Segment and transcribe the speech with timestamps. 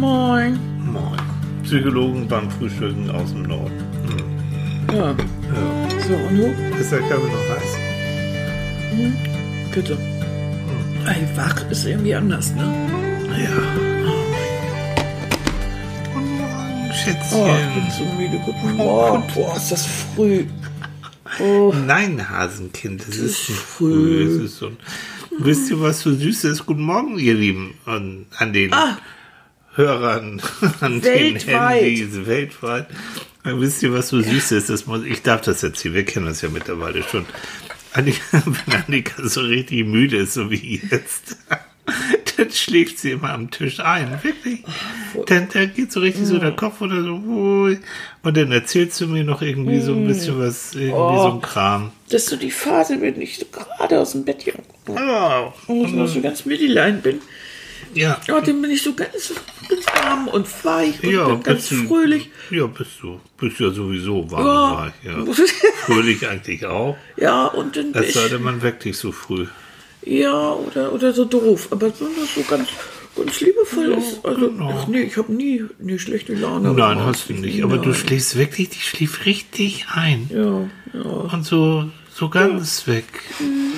[0.00, 0.58] Moin.
[0.92, 1.20] Moin.
[1.62, 3.84] Psychologen beim Frühstücken aus dem Norden.
[4.88, 4.96] Hm.
[4.96, 5.10] Ja.
[5.10, 5.90] Ja.
[6.08, 6.46] So, und du?
[6.80, 7.76] Ist der Körper noch heiß?
[9.74, 9.98] Bitte.
[11.06, 12.62] Ey, wach ist irgendwie anders, ne?
[13.44, 13.50] Ja.
[16.14, 17.38] Guten Morgen, Schätzchen.
[17.38, 18.40] Oh, ich bin so müde.
[18.44, 19.22] Guten Morgen.
[19.34, 20.44] Boah, ist das früh.
[21.40, 23.92] Oh, Nein, Hasenkind, das ist nicht früh.
[23.92, 24.22] früh.
[24.24, 24.70] Es ist so.
[25.38, 26.64] Wisst ihr, was so süß ist?
[26.66, 27.74] Guten Morgen, ihr Lieben.
[27.86, 28.96] Und an den Ah.
[29.74, 30.40] Hörern,
[30.80, 31.80] an Weltweit.
[31.82, 32.86] den Handys, weltweit.
[33.44, 34.68] Und wisst ihr, was so süß ist?
[34.68, 37.24] Das muss, ich darf das erzählen, wir kennen das ja mittlerweile schon.
[37.92, 38.20] Annika,
[38.66, 41.38] wenn Annika so richtig müde ist, so wie jetzt,
[42.36, 44.18] dann schläft sie immer am Tisch ein.
[44.22, 44.64] Wirklich.
[45.26, 47.14] Dann, dann geht so richtig so der Kopf oder so.
[48.22, 51.92] Und dann erzählst du mir noch irgendwie so ein bisschen was, irgendwie so ein Kram.
[52.10, 54.54] das ist so die Phase, wenn ich so gerade aus dem Bett hier
[54.86, 57.20] Oh, und noch so ganz müdelein bin.
[57.94, 58.20] Ja.
[58.26, 59.32] Ja, dann bin ich so ganz,
[59.68, 62.30] ganz warm und weich und Ja, ganz du- fröhlich.
[62.50, 63.20] Ja, bist du.
[63.38, 64.46] Bist ja sowieso warm.
[64.46, 64.70] Ja.
[64.76, 65.44] war ich, Ja.
[65.86, 66.96] Fröhlich eigentlich auch.
[67.16, 69.46] Ja, und dann Es sei denn, man weckt dich so früh.
[70.02, 71.68] ja, oder, oder so doof.
[71.70, 72.68] Aber so, so ganz,
[73.16, 74.24] ganz liebevoll ist.
[74.24, 74.74] Also, genau.
[74.82, 76.72] ach nee, ich habe nie eine schlechte Laune.
[76.72, 77.62] Nein, hast du nicht.
[77.62, 80.28] Aber du schläfst wirklich, die schlief richtig ein.
[80.32, 81.02] Ja, ja.
[81.10, 81.90] Und so,
[82.20, 83.04] so ganz weg.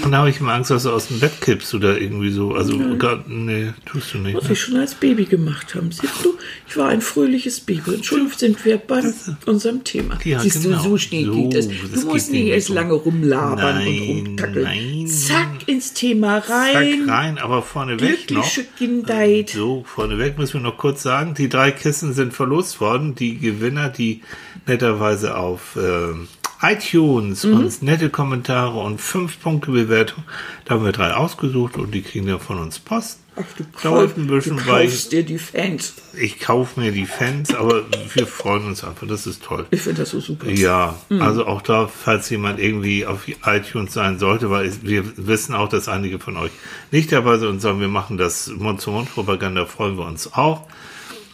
[0.05, 2.55] Und da habe ich immer Angst, dass du aus dem Bett kippst oder irgendwie so.
[2.55, 4.35] Also, gar, nee, tust du nicht.
[4.37, 4.49] Was Ne?
[4.51, 5.93] wir schon als Baby gemacht haben.
[5.93, 6.35] Siehst du,
[6.69, 7.93] ich war ein fröhliches Baby.
[7.93, 9.01] Und schon sind wir bei
[9.47, 10.19] unserem Thema.
[10.25, 10.83] Ja, Siehst genau.
[10.83, 11.69] du, so schnell So, geht es.
[11.69, 12.75] das Du musst nicht erst so.
[12.75, 14.65] lange rumlabern Nein, und rumkackeln.
[14.65, 15.07] nein.
[15.07, 17.09] Zack, ins Thema Zack, rein.
[17.09, 18.45] rein, aber vorneweg noch.
[18.77, 19.51] Kindheit.
[19.51, 23.15] So, vorneweg müssen wir noch kurz sagen, die drei Kissen sind verlost worden.
[23.15, 24.23] Die Gewinner, die
[24.67, 26.27] netterweise auf ähm,
[26.63, 27.55] iTunes Mhm.
[27.59, 30.25] uns nette Kommentare und fünf Punkte Bewertung,
[30.65, 33.19] da haben wir drei ausgesucht und die kriegen dann von uns Post.
[33.35, 35.95] Ach, du, kauf, ein du bisschen, ich, kaufst dir die Fans.
[36.21, 37.83] ich kaufe mir die Fans, aber
[38.15, 39.65] wir freuen uns einfach, das ist toll.
[39.71, 40.51] Ich finde das so super.
[40.51, 45.71] Ja, also auch da, falls jemand irgendwie auf iTunes sein sollte, weil wir wissen auch,
[45.71, 46.51] dass einige von euch
[46.91, 50.67] nicht dabei sind und sagen, wir machen das Mund-zu-Mund-Propaganda, freuen wir uns auch.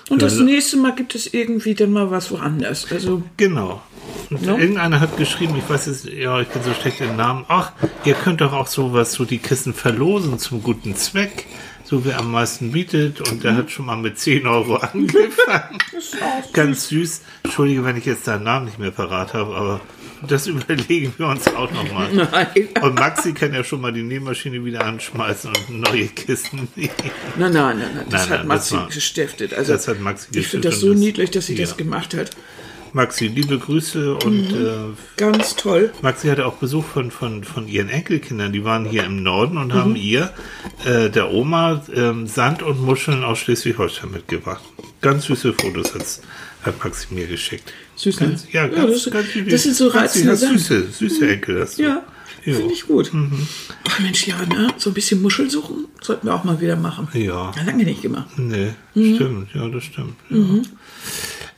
[0.09, 2.91] Und das nächste Mal gibt es irgendwie dann mal was woanders.
[2.91, 3.83] Also, Genau.
[4.31, 4.57] Und No?
[4.57, 7.73] irgendeiner hat geschrieben, ich weiß jetzt, ja, ich bin so schlecht im Namen, ach,
[8.05, 11.47] ihr könnt doch auch sowas, so die Kissen verlosen zum guten Zweck,
[11.85, 15.79] so wer am meisten bietet und der hat schon mal mit 10 Euro angefangen.
[16.55, 17.21] Ganz süß.
[17.45, 19.81] Entschuldige, wenn ich jetzt deinen Namen nicht mehr parat habe, aber
[20.27, 22.09] das überlegen wir uns auch nochmal.
[22.83, 26.91] Und Maxi kann ja schon mal die Nähmaschine wieder anschmeißen und neue Kisten nähen.
[27.37, 28.07] Nein, nein, nein, nein.
[28.11, 29.55] Das Nein, hat Maxi das war- gestiftet.
[29.55, 31.61] Also, das hat Maxi Ich finde gestiftet das so das- niedlich, dass sie ja.
[31.61, 32.31] das gemacht hat.
[32.95, 34.67] Maxi, liebe Grüße und Mhm.
[34.67, 35.93] äh, Ganz toll.
[36.01, 38.51] Maxi hatte auch Besuch von, von, von ihren Enkelkindern.
[38.51, 39.61] Die waren hier im Norden Mhm.
[39.61, 40.33] und haben ihr,
[40.87, 44.63] äh, der Oma, ähm, Sand und Muscheln aus Schleswig-Holstein mitgebracht.
[45.03, 45.93] Ganz süße Fotos
[46.63, 47.73] hat Maxi mir geschickt.
[47.99, 48.29] Süß, ne?
[48.29, 49.45] ganz, ja, Ja, ganz, das- ganz süß.
[49.51, 50.57] das sind so reizende Sachen.
[50.59, 51.59] süße, süße Enkel.
[51.59, 52.03] Das Ja,
[52.45, 52.55] Ja.
[52.55, 53.11] finde ich gut.
[53.89, 54.73] Ach Mensch, ja, ne?
[54.79, 57.09] So ein bisschen Muschel suchen sollten wir auch mal wieder machen.
[57.13, 57.53] Ja.
[57.67, 58.29] Lange nicht gemacht.
[58.39, 59.15] Nee, Mhm.
[59.17, 60.15] stimmt, ja, das stimmt.
[60.31, 60.47] Ja.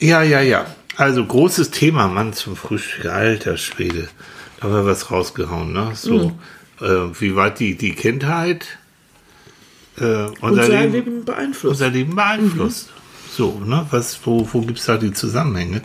[0.00, 0.66] ja, ja, ja.
[0.96, 4.08] Also großes Thema, Mann zum Frühstück, alter Schwede.
[4.58, 5.92] Da haben wir was rausgehauen, ne?
[5.94, 6.32] So,
[6.80, 6.84] Mhm.
[6.86, 8.66] äh, wie weit die, die Kindheit
[9.98, 10.04] äh,
[10.40, 11.72] unser, Unser Leben, Leben beeinflusst.
[11.82, 12.88] unser Leben beeinflusst.
[13.36, 13.86] So, ne?
[13.90, 15.82] Was, wo, wo gibt's da die Zusammenhänge?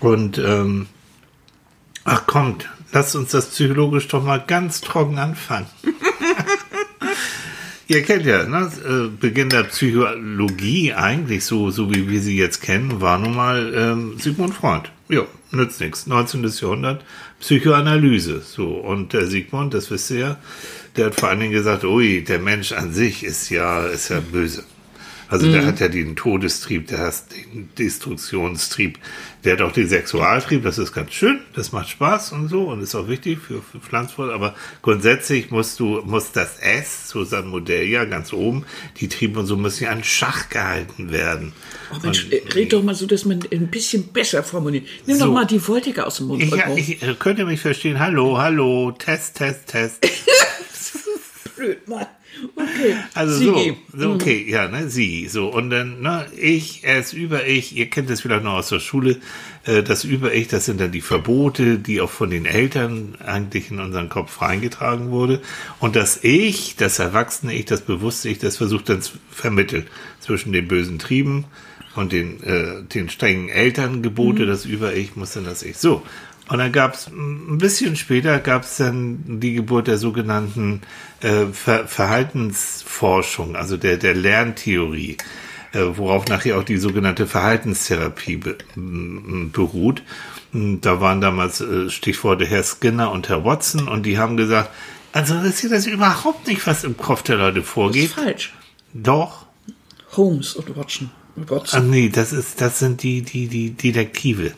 [0.00, 0.86] Und ähm,
[2.04, 5.66] ach kommt, lasst uns das psychologisch doch mal ganz trocken anfangen.
[7.90, 8.70] Ihr kennt ja, ne?
[8.86, 13.72] äh, Beginn der Psychologie eigentlich, so, so wie wir sie jetzt kennen, war nun mal
[13.74, 14.90] ähm, Sigmund Freud.
[15.08, 15.22] Ja,
[15.52, 16.06] nützt nichts.
[16.06, 16.44] 19.
[16.44, 17.02] Jahrhundert,
[17.40, 18.42] Psychoanalyse.
[18.42, 20.36] So, und der Sigmund, das wisst ihr ja,
[20.96, 24.20] der hat vor allen Dingen gesagt, ui, der Mensch an sich ist ja, ist ja
[24.20, 24.64] böse.
[25.30, 27.14] Also der hat ja den Todestrieb, der hat
[27.52, 28.98] den Destruktionstrieb,
[29.44, 32.80] der hat auch den Sexualtrieb, das ist ganz schön, das macht Spaß und so und
[32.80, 37.46] ist auch wichtig für, für Pflanzvoll, aber grundsätzlich musst du, muss das S, so sein
[37.46, 38.64] Modell ja ganz oben,
[39.00, 41.52] die Triebe und so müssen ja an Schach gehalten werden.
[41.92, 44.86] Oh Mensch, Und- äh, red doch mal so, dass man ein bisschen besser formuliert.
[45.06, 45.26] Nimm So.
[45.26, 46.42] doch mal die Voltiger aus dem Mund.
[46.42, 47.98] ich, ja, ich, äh, könnt ihr mich verstehen?
[47.98, 50.00] Hallo, hallo, Test, Test, Test.
[51.56, 52.06] Blöd, Mann.
[52.54, 52.96] Okay.
[53.14, 53.76] Also Sigi.
[53.92, 57.88] so, so, okay, ja, ne, sie, so und dann, ne, ich, es über ich, ihr
[57.90, 59.18] kennt das vielleicht noch aus der Schule,
[59.64, 63.70] äh, das über ich, das sind dann die Verbote, die auch von den Eltern eigentlich
[63.70, 65.40] in unseren Kopf reingetragen wurde
[65.80, 69.86] und das ich, das erwachsene ich, das bewusste ich, das versucht dann zu vermitteln
[70.20, 71.44] zwischen den bösen Trieben
[71.98, 75.76] und den, äh, den strengen Elterngebote, das über ich muss dann das ich.
[75.78, 76.02] So,
[76.48, 80.80] und dann gab es ein bisschen später gab es dann die Geburt der sogenannten
[81.20, 85.16] äh, Ver Verhaltensforschung, also der, der Lerntheorie.
[85.72, 88.56] äh, worauf nachher auch die sogenannte Verhaltenstherapie be
[89.52, 90.02] beruht.
[90.54, 94.70] Und Da waren damals äh, Stichworte Herr Skinner und Herr Watson und die haben gesagt,
[95.12, 98.10] also interessiert das überhaupt nicht, was im Kopf der Leute Das ist vorgeht.
[98.10, 98.54] falsch.
[98.94, 99.44] Doch.
[100.16, 101.10] Holmes und Watson.
[101.44, 101.90] Ach Watson.
[101.90, 104.52] nee, das ist, das sind die, die, die Detektive.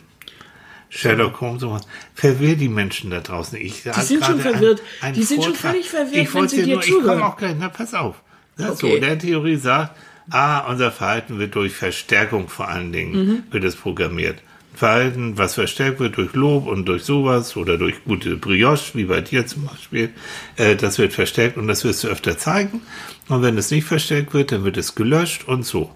[0.93, 1.87] Sherlock Holmes und was.
[2.13, 3.57] Verwirr die Menschen da draußen.
[3.59, 4.81] Ich die sind schon verwirrt.
[5.15, 7.05] Die sind schon völlig verwirrt, ich wenn wollte sie dir nur, Ich zuhören.
[7.19, 8.15] komme auch gleich, na pass auf.
[8.57, 8.95] Na, Okay.
[8.95, 9.95] So, der Theorie sagt,
[10.29, 13.43] ah, unser Verhalten wird durch Verstärkung vor allen Dingen, Mhm.
[13.51, 14.39] wird es programmiert.
[14.73, 19.19] Verhalten, was verstärkt wird durch Lob und durch sowas oder durch gute Brioche, wie bei
[19.21, 20.09] dir zum Beispiel,
[20.57, 22.81] äh, das wird verstärkt und das wirst du öfter zeigen.
[23.27, 25.91] Und wenn es nicht verstärkt wird, dann wird es gelöscht und so.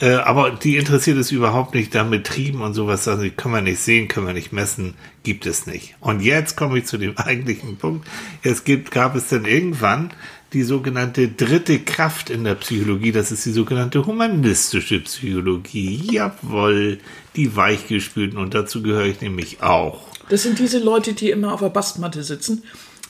[0.00, 3.80] Äh, aber die interessiert es überhaupt nicht, damit Trieben und sowas, sie, können wir nicht
[3.80, 5.94] sehen, können wir nicht messen, gibt es nicht.
[6.00, 8.08] Und jetzt komme ich zu dem eigentlichen Punkt.
[8.42, 10.10] Es gibt, gab es dann irgendwann
[10.52, 16.02] die sogenannte dritte Kraft in der Psychologie, das ist die sogenannte humanistische Psychologie.
[16.10, 16.98] Jawohl,
[17.36, 20.08] die weichgespülten und dazu gehöre ich nämlich auch.
[20.28, 22.62] Das sind diese Leute, die immer auf der Bastmatte sitzen,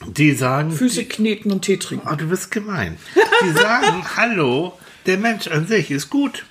[0.07, 2.07] Die sagen, Füße kneten und Tee trinken.
[2.11, 2.97] Oh, du bist gemein.
[3.43, 4.73] Die sagen, hallo,
[5.05, 6.45] der Mensch an sich ist gut.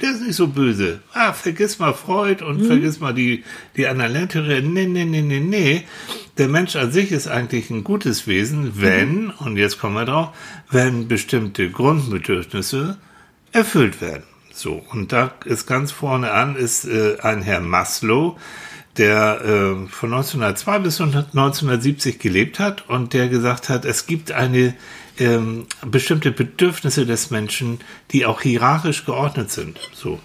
[0.00, 1.00] Der ist nicht so böse.
[1.12, 3.44] Ah, vergiss mal Freud und vergiss mal die,
[3.76, 4.72] die Lerntheorien.
[4.72, 5.84] Nee, nee, nee, nee, nee.
[6.38, 10.30] Der Mensch an sich ist eigentlich ein gutes Wesen, wenn, und jetzt kommen wir drauf,
[10.70, 12.98] wenn bestimmte Grundbedürfnisse
[13.52, 14.24] erfüllt werden.
[14.52, 18.36] So, und da ist ganz vorne an, ist äh, ein Herr Maslow,
[18.98, 24.74] der äh, von 1902 bis 1970 gelebt hat und der gesagt hat, es gibt eine
[25.18, 27.80] ähm, bestimmte Bedürfnisse des Menschen,
[28.10, 29.78] die auch hierarchisch geordnet sind.
[29.92, 30.20] So.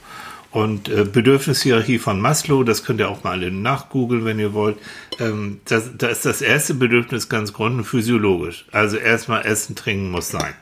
[0.52, 4.78] Und äh, Bedürfnishierarchie von Maslow, das könnt ihr auch mal alle nachgoogeln, wenn ihr wollt.
[5.20, 8.66] Ähm, das, da ist das erste Bedürfnis ganz grund physiologisch.
[8.72, 10.54] Also erstmal Essen, Trinken muss sein.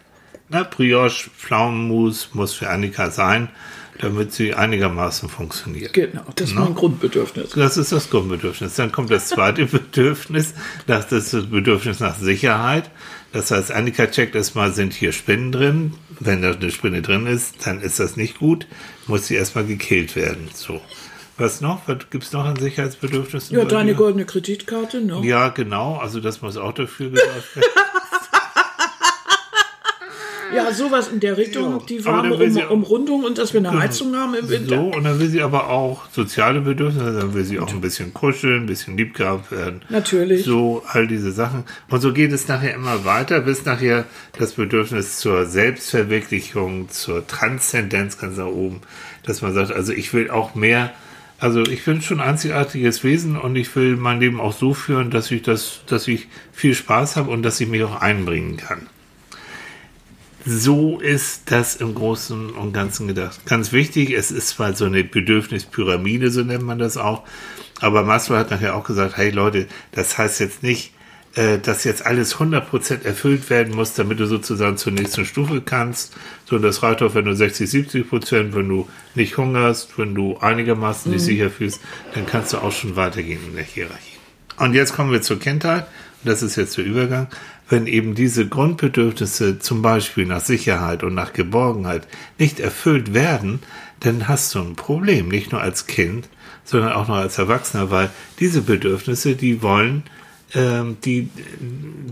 [0.50, 3.50] Na, Brioche, Pflaumenmus muss für Annika sein,
[4.00, 5.94] damit sie einigermaßen funktioniert.
[5.94, 7.52] Genau, das ist mein Grundbedürfnis.
[7.52, 8.76] Das ist das Grundbedürfnis.
[8.76, 10.54] Dann kommt das zweite Bedürfnis,
[10.88, 12.92] das ist das Bedürfnis nach Sicherheit.
[13.36, 15.94] Das heißt, Annika checkt erstmal, sind hier Spinnen drin.
[16.22, 18.66] Wenn da eine Spinne drin ist, dann ist das nicht gut,
[19.08, 20.48] muss sie erstmal gekillt werden.
[20.54, 20.80] So.
[21.38, 21.86] Was noch?
[21.86, 23.58] Was gibt's noch an Sicherheitsbedürfnissen?
[23.58, 25.20] Ja, deine goldene Kreditkarte, ne?
[25.26, 25.98] Ja, genau.
[25.98, 27.70] Also das muss auch dafür gesorgt werden.
[30.54, 34.16] Ja, sowas in der Richtung, Ja, die warme um, Umrundung und dass wir eine Heizung
[34.16, 34.76] haben im Winter.
[34.76, 38.14] So, und dann will sie aber auch soziale Bedürfnisse, dann will sie auch ein bisschen
[38.14, 39.82] kuscheln, ein bisschen lieb gehabt werden.
[39.90, 40.46] Natürlich.
[40.46, 41.64] So, all diese Sachen.
[41.90, 44.06] Und so geht es nachher immer weiter, bis nachher
[44.38, 48.82] das Bedürfnis zur Selbstverwirklichung, zur Transzendenz ganz nach oben,
[49.24, 50.92] dass man sagt, also ich will auch mehr,
[51.40, 55.12] also ich bin schon ein einzigartiges Wesen und ich will mein Leben auch so führen,
[55.12, 58.88] dass ich das, dass ich viel Spaß habe und dass ich mich auch einbringen kann.
[60.46, 63.46] So ist das im Großen und Ganzen gedacht.
[63.48, 67.24] Ganz wichtig, es ist zwar so eine Bedürfnispyramide, so nennt man das auch,
[67.82, 70.94] aber Maslow hat nachher auch gesagt, hey Leute, das heißt jetzt nicht,
[71.34, 76.14] äh, dass jetzt alles 100% erfüllt werden muss, damit du sozusagen zur nächsten Stufe kannst,
[76.48, 81.12] sondern das reicht auch, wenn du 60, 70%, wenn du nicht hungerst, wenn du einigermaßen
[81.12, 81.82] dich sicher fühlst,
[82.14, 84.16] dann kannst du auch schon weitergehen in der Hierarchie.
[84.58, 85.88] Und jetzt kommen wir zur Kindheit.
[86.24, 87.28] Und das ist jetzt der Übergang.
[87.68, 92.08] Wenn eben diese Grundbedürfnisse zum Beispiel nach Sicherheit und nach Geborgenheit
[92.38, 93.60] nicht erfüllt werden,
[94.00, 95.30] dann hast du ein Problem.
[95.30, 96.30] Nicht nur als Kind,
[96.64, 98.10] sondern auch noch als Erwachsener, weil
[98.40, 100.04] diese Bedürfnisse, die wollen,
[100.54, 101.30] ähm, die,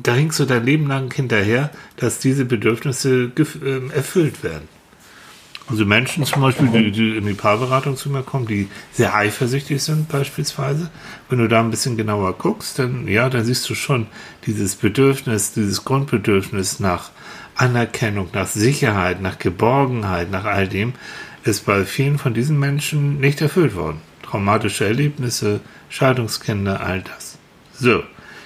[0.02, 3.32] da hängst du dein Leben lang hinterher, dass diese Bedürfnisse
[3.64, 4.68] ähm, erfüllt werden.
[5.70, 9.82] Also Menschen zum Beispiel, die, die in die Paarberatung zu mir kommen, die sehr eifersüchtig
[9.82, 10.90] sind beispielsweise,
[11.30, 14.08] wenn du da ein bisschen genauer guckst, dann ja, dann siehst du schon
[14.46, 17.12] dieses Bedürfnis, dieses Grundbedürfnis nach
[17.56, 20.94] Anerkennung, nach Sicherheit, nach Geborgenheit, nach all dem,
[21.46, 24.02] ist bei vielen von diesen Menschen nicht erfüllt worden.
[24.22, 27.38] Traumatische Erlebnisse, Scheidungskinder, all das.
[27.74, 28.04] So,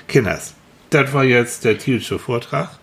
[0.07, 0.53] Kinders,
[0.91, 2.77] das war jetzt der Thielsche Vortrag.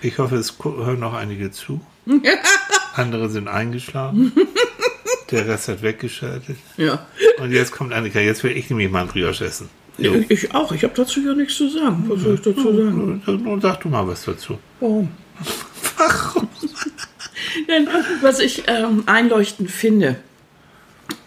[0.00, 1.80] Ich hoffe, es hören noch einige zu.
[2.96, 4.32] Andere sind eingeschlafen.
[5.30, 6.56] Der Rest hat weggeschaltet.
[6.76, 7.06] Ja.
[7.38, 8.20] Und jetzt kommt Annika.
[8.20, 9.68] Jetzt will ich nämlich mal ein Brioche essen.
[9.98, 10.14] So.
[10.28, 12.04] Ich auch, ich habe dazu ja nichts zu sagen.
[12.08, 13.22] Was soll ich dazu sagen?
[13.26, 14.58] Nun sag du mal was dazu.
[14.80, 15.08] Warum?
[15.96, 16.48] Warum?
[17.68, 17.88] Denn
[18.20, 20.16] was ich ähm, einleuchtend finde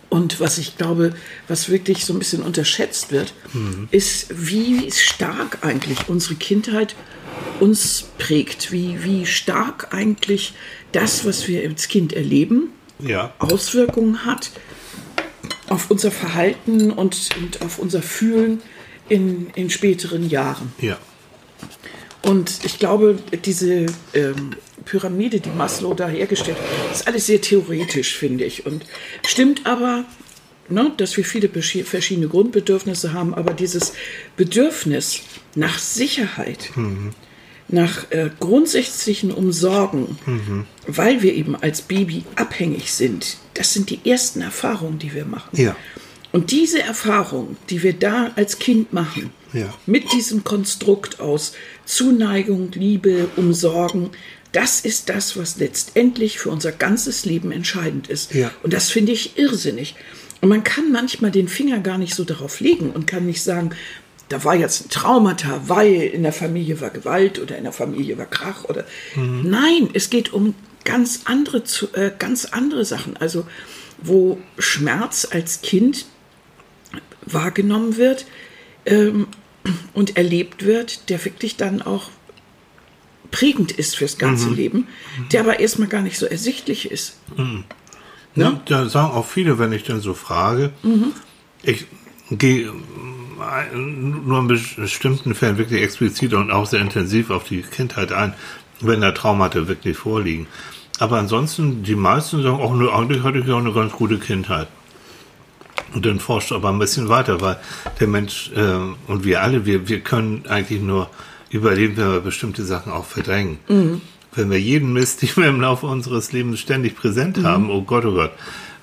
[0.10, 1.14] und was ich glaube,
[1.48, 3.34] was wirklich so ein bisschen unterschätzt wird,
[3.92, 6.96] ist, wie stark eigentlich unsere Kindheit
[7.60, 10.54] uns prägt, wie, wie stark eigentlich
[10.92, 12.70] das, was wir als Kind erleben,
[13.00, 13.34] Ja.
[13.40, 14.52] Auswirkungen hat
[15.70, 18.62] auf unser Verhalten und, und auf unser Fühlen
[19.08, 20.74] in, in späteren Jahren.
[20.82, 20.98] Ja.
[22.22, 24.56] Und ich glaube, diese ähm,
[24.86, 28.66] Pyramide, die Maslow da hergestellt hat, ist alles sehr theoretisch, finde ich.
[28.66, 28.86] Und
[29.26, 30.06] stimmt aber,
[30.68, 33.94] ne, dass wir viele verschiedene Grundbedürfnisse haben, aber dieses
[34.36, 35.22] Bedürfnis
[35.56, 37.12] nach Sicherheit, mhm.
[37.70, 40.66] Nach äh, grundsätzlichen Umsorgen, mhm.
[40.88, 45.50] weil wir eben als Baby abhängig sind, das sind die ersten Erfahrungen, die wir machen.
[45.54, 45.76] Ja.
[46.32, 49.74] Und diese Erfahrung, die wir da als Kind machen, ja.
[49.86, 51.54] mit diesem Konstrukt aus
[51.86, 54.12] Zuneigung, Liebe, Umsorgen,
[54.52, 58.34] das ist das, was letztendlich für unser ganzes Leben entscheidend ist.
[58.34, 58.52] Ja.
[58.64, 59.96] Und das finde ich irrsinnig.
[60.42, 63.72] Und man kann manchmal den Finger gar nicht so darauf legen und kann nicht sagen,
[64.30, 68.18] da war jetzt ein Traumata, weil in der Familie war Gewalt oder in der Familie
[68.18, 69.50] war Krach oder mhm.
[69.50, 70.56] nein, es geht um
[70.86, 73.18] ganz andere, äh, ganz andere Sachen.
[73.18, 73.46] Also
[74.02, 76.06] wo Schmerz als Kind
[77.22, 78.26] wahrgenommen wird
[78.86, 79.28] ähm,
[79.94, 82.10] und erlebt wird, der wirklich dann auch
[83.32, 84.56] prägend ist fürs ganze mhm.
[84.56, 84.88] Leben,
[85.32, 87.18] der aber erstmal gar nicht so ersichtlich ist.
[87.36, 87.66] Mhm.
[88.36, 88.62] Ja, ne?
[88.66, 91.14] da sagen auch viele, wenn ich dann so frage, mhm.
[91.62, 91.86] ich
[92.32, 92.72] gehe
[93.74, 98.34] nur in bestimmten Fällen wirklich explizit und auch sehr intensiv auf die Kindheit ein,
[98.82, 100.48] wenn da Traumata wirklich vorliegen.
[101.00, 104.68] Aber ansonsten, die meisten sagen, auch nur, eigentlich hatte ich auch eine ganz gute Kindheit.
[105.94, 107.58] Und dann forscht aber ein bisschen weiter, weil
[108.00, 108.78] der Mensch äh,
[109.08, 111.10] und wir alle, wir, wir können eigentlich nur
[111.50, 113.60] überleben, wenn wir bestimmte Sachen auch verdrängen.
[113.68, 114.02] Mhm.
[114.36, 117.44] Wenn wir jeden Mist, den wir im Laufe unseres Lebens ständig präsent mhm.
[117.46, 118.32] haben, oh Gott, oh Gott,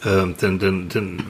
[0.05, 1.23] äh, dann, dann, dann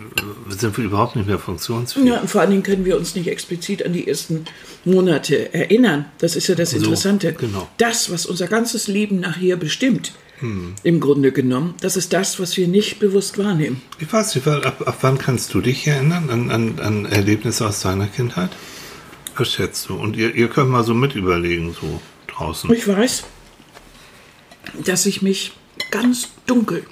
[0.49, 2.07] sind wir überhaupt nicht mehr funktionsfähig.
[2.07, 4.45] Ja, und vor allen Dingen können wir uns nicht explizit an die ersten
[4.85, 6.07] Monate erinnern.
[6.19, 7.33] Das ist ja das Interessante.
[7.33, 7.69] So, genau.
[7.79, 10.75] Das, was unser ganzes Leben nachher bestimmt, hm.
[10.83, 13.81] im Grunde genommen, das ist das, was wir nicht bewusst wahrnehmen.
[13.99, 17.81] Ich weiß nicht, ab, ab wann kannst du dich erinnern an, an, an Erlebnisse aus
[17.81, 18.51] deiner Kindheit?
[19.37, 19.95] Was schätzt du?
[19.95, 22.73] Und ihr, ihr könnt mal so mit überlegen, so draußen.
[22.73, 23.25] Ich weiß,
[24.85, 25.53] dass ich mich
[25.91, 26.85] ganz dunkel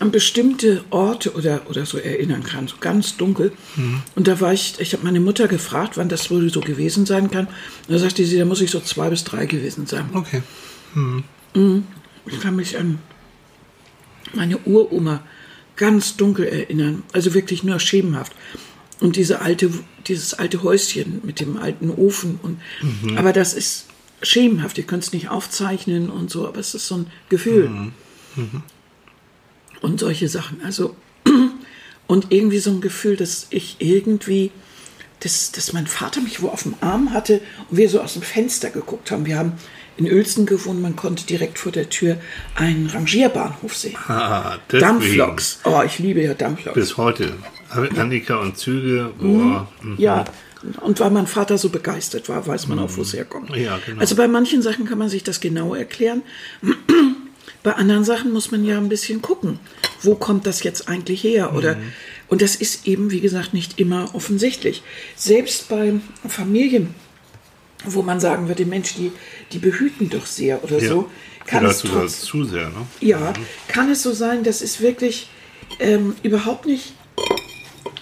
[0.00, 3.52] an bestimmte Orte oder, oder so erinnern kann, so ganz dunkel.
[3.76, 4.02] Mhm.
[4.14, 7.30] Und da war ich, ich habe meine Mutter gefragt, wann das wohl so gewesen sein
[7.30, 7.46] kann.
[7.46, 10.08] Und da sagte sie, da muss ich so zwei bis drei gewesen sein.
[10.12, 10.42] Okay.
[10.94, 11.24] Mhm.
[11.54, 11.84] Mhm.
[12.26, 12.98] Ich kann mich an
[14.34, 15.22] meine Uroma
[15.76, 18.32] ganz dunkel erinnern, also wirklich nur schemenhaft.
[19.00, 19.70] Und diese alte,
[20.06, 22.38] dieses alte Häuschen mit dem alten Ofen.
[22.42, 23.16] Und, mhm.
[23.16, 23.86] Aber das ist
[24.22, 24.78] schemenhaft.
[24.78, 27.92] Ihr könnt es nicht aufzeichnen und so, aber es ist so ein Gefühl.
[29.80, 29.86] Mhm.
[29.86, 29.90] Mhm.
[29.90, 30.60] Und solche Sachen.
[30.64, 30.96] Also,
[32.06, 34.50] und irgendwie so ein Gefühl, dass ich irgendwie,
[35.20, 38.22] dass, dass mein Vater mich wo auf dem Arm hatte und wir so aus dem
[38.22, 39.26] Fenster geguckt haben.
[39.26, 39.52] Wir haben
[39.96, 42.18] in Uelzen gewohnt, man konnte direkt vor der Tür
[42.54, 43.96] einen Rangierbahnhof sehen.
[44.06, 45.60] Ah, Dampfloks.
[45.64, 46.74] Oh, ich liebe ja Dampfloks.
[46.74, 47.34] Bis heute.
[47.70, 49.12] Annika und Züge.
[49.18, 49.66] Mhm.
[49.82, 49.94] Mhm.
[49.98, 50.24] Ja,
[50.80, 53.16] und weil mein Vater so begeistert war, weiß man auch, wo es mhm.
[53.16, 53.56] herkommt.
[53.56, 54.00] Ja, genau.
[54.00, 56.22] Also bei manchen Sachen kann man sich das genau erklären.
[57.68, 59.60] Bei anderen Sachen muss man ja ein bisschen gucken,
[60.00, 61.54] wo kommt das jetzt eigentlich her?
[61.54, 61.92] Oder mhm.
[62.28, 64.82] und das ist eben, wie gesagt, nicht immer offensichtlich.
[65.16, 65.92] Selbst bei
[66.26, 66.94] Familien,
[67.84, 69.12] wo man sagen würde, Mensch, die,
[69.52, 70.88] die behüten doch sehr oder ja.
[70.88, 71.10] so,
[71.44, 72.86] kann es trotz, zu sehr, ne?
[73.02, 73.34] Ja, mhm.
[73.70, 75.28] kann es so sein, das ist wirklich
[75.78, 76.94] ähm, überhaupt nicht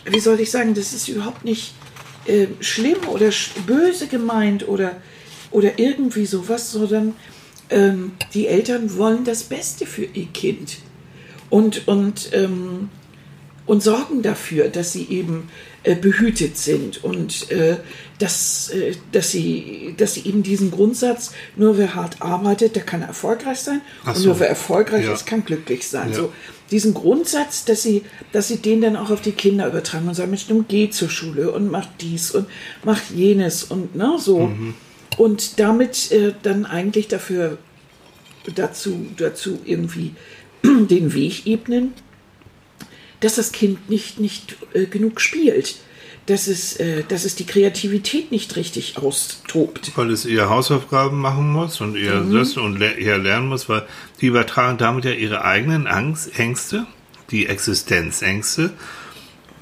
[0.04, 1.74] wie soll ich sagen, das ist überhaupt nicht
[2.26, 3.30] äh, schlimm oder
[3.66, 4.92] böse gemeint oder,
[5.50, 7.16] oder irgendwie sowas, sondern
[7.70, 10.78] ähm, die Eltern wollen das Beste für ihr Kind
[11.50, 12.88] und, und, ähm,
[13.66, 15.48] und sorgen dafür, dass sie eben
[15.82, 17.76] äh, behütet sind und äh,
[18.18, 23.02] dass, äh, dass, sie, dass sie eben diesen Grundsatz, nur wer hart arbeitet, der kann
[23.02, 24.28] erfolgreich sein Ach und so.
[24.28, 25.12] nur wer erfolgreich Ja.
[25.12, 26.10] ist, kann glücklich sein.
[26.10, 26.16] Ja.
[26.16, 26.32] So,
[26.72, 30.30] diesen Grundsatz, dass sie, dass sie den dann auch auf die Kinder übertragen und sagen,
[30.30, 32.46] Mensch, nun geh zur Schule und mach dies und
[32.84, 34.46] mach jenes und ne, so.
[34.46, 34.74] Mhm.
[35.16, 37.58] Und damit äh, dann eigentlich dafür
[38.54, 40.14] dazu, dazu irgendwie
[40.62, 41.94] den Weg ebnen,
[43.20, 45.76] dass das Kind nicht, nicht äh, genug spielt,
[46.26, 49.92] dass es, äh, dass es die Kreativität nicht richtig austobt.
[49.96, 52.34] Weil es eher Hausaufgaben machen muss und eher Mhm.
[52.34, 53.86] das und le eher lernen muss, weil
[54.20, 56.86] die übertragen damit ja ihre eigenen Angst, Ängste,
[57.30, 58.72] die Existenzängste,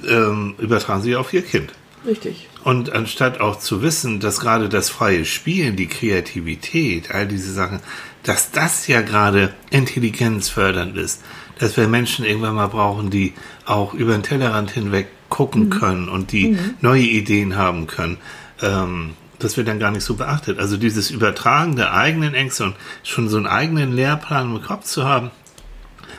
[0.09, 1.73] ähm, übertragen sie auf ihr Kind.
[2.07, 2.49] Richtig.
[2.65, 7.81] Und anstatt auch zu wissen, dass gerade das freie Spielen, die Kreativität, all diese Sachen,
[8.23, 11.23] dass das ja gerade intelligenzfördernd ist,
[11.59, 13.35] dass wir Menschen irgendwann mal brauchen, die
[13.67, 18.17] auch über den Tellerrand hinweg gucken können und die neue Ideen haben können,
[18.63, 20.59] ähm, das wird dann gar nicht so beachtet.
[20.59, 25.05] Also dieses Übertragen der eigenen Ängste und schon so einen eigenen Lehrplan im Kopf zu
[25.05, 25.31] haben,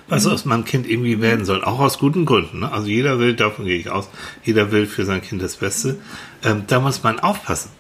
[0.07, 2.59] was aus meinem Kind irgendwie werden soll, auch aus guten Gründen.
[2.59, 2.71] Ne?
[2.71, 4.09] Also jeder will, davon gehe ich aus,
[4.43, 5.97] jeder will für sein Kind das Beste.
[6.45, 7.71] Ähm, da muss man aufpassen.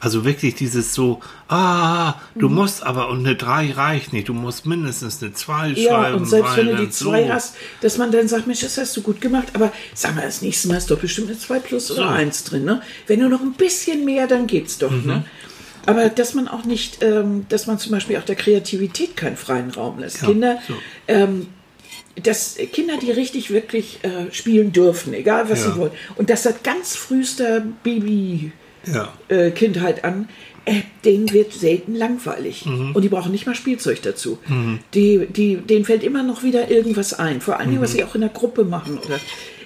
[0.00, 4.64] Also wirklich dieses so, ah, du musst aber, und eine 3 reicht nicht, du musst
[4.64, 6.18] mindestens eine 2 Ja, schreiben.
[6.18, 7.32] und selbst wenn du die 2 so.
[7.32, 10.40] hast, dass man dann sagt, Mensch, das hast du gut gemacht, aber sag mal, das
[10.40, 12.08] nächste Mal ist doch bestimmt eine 2 plus oder So.
[12.10, 12.64] 1 drin.
[12.64, 12.80] Ne?
[13.08, 14.92] Wenn du noch ein bisschen mehr, dann geht's doch.
[14.92, 15.06] Mhm.
[15.06, 15.24] Ne?
[15.86, 19.70] Aber dass man auch nicht, ähm, dass man zum Beispiel auch der Kreativität keinen freien
[19.70, 20.20] Raum lässt.
[20.22, 20.74] Ja, Kinder, so.
[21.08, 21.48] ähm,
[22.22, 25.72] dass Kinder, die richtig wirklich äh, spielen dürfen, egal was Ja.
[25.72, 28.52] sie wollen, und das seit ganz frühester Baby
[28.86, 29.12] Ja.
[29.28, 29.50] äh,
[30.02, 30.28] an,
[30.64, 32.66] äh, denen wird selten langweilig.
[32.66, 32.94] Mhm.
[32.94, 34.38] Und die brauchen nicht mal Spielzeug dazu.
[34.94, 37.40] Die, die, denen fällt immer noch wieder irgendwas ein.
[37.40, 37.80] Vor allem, Mhm.
[37.80, 38.98] was sie auch in der Gruppe machen.
[38.98, 39.18] Oder,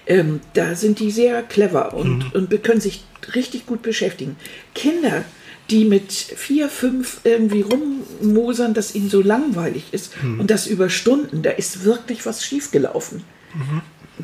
[0.07, 2.31] ähm, da sind die sehr clever und, Mhm.
[2.51, 3.03] und können sich
[3.35, 4.37] richtig gut beschäftigen.
[4.75, 5.25] Kinder,
[5.73, 10.41] die mit vier, fünf irgendwie rummosern, dass ihnen so langweilig ist Mhm.
[10.41, 13.25] und das über Stunden, da ist wirklich was schiefgelaufen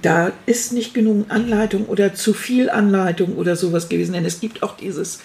[0.01, 4.13] da ist nicht genug Anleitung oder zu viel Anleitung oder sowas gewesen.
[4.13, 5.19] Denn es gibt auch dieses,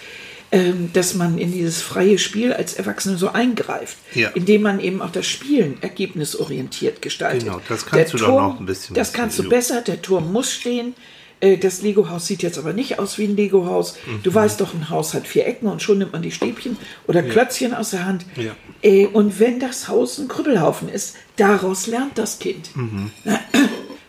[0.51, 4.29] ähm, dass man in dieses freie Spiel als Erwachsene so eingreift, Ja.
[4.33, 7.43] indem man eben auch das Spielen ergebnisorientiert gestaltet.
[7.43, 10.31] Genau, das kannst Der du doch noch ein bisschen Das kannst du besser, der Turm
[10.31, 10.95] muss stehen.
[11.43, 13.95] Äh, Das Lego-Haus sieht jetzt aber nicht aus wie ein Lego-Haus.
[14.23, 14.35] Du Mhm.
[14.35, 17.73] weißt doch, ein Haus hat vier Ecken und schon nimmt man die Stäbchen oder Klötzchen
[17.73, 18.25] aus der Hand.
[18.37, 18.51] Ja.
[18.81, 22.75] Äh, Und wenn das Haus ein Krüppelhaufen ist, daraus lernt das Kind.
[22.75, 23.11] Mhm.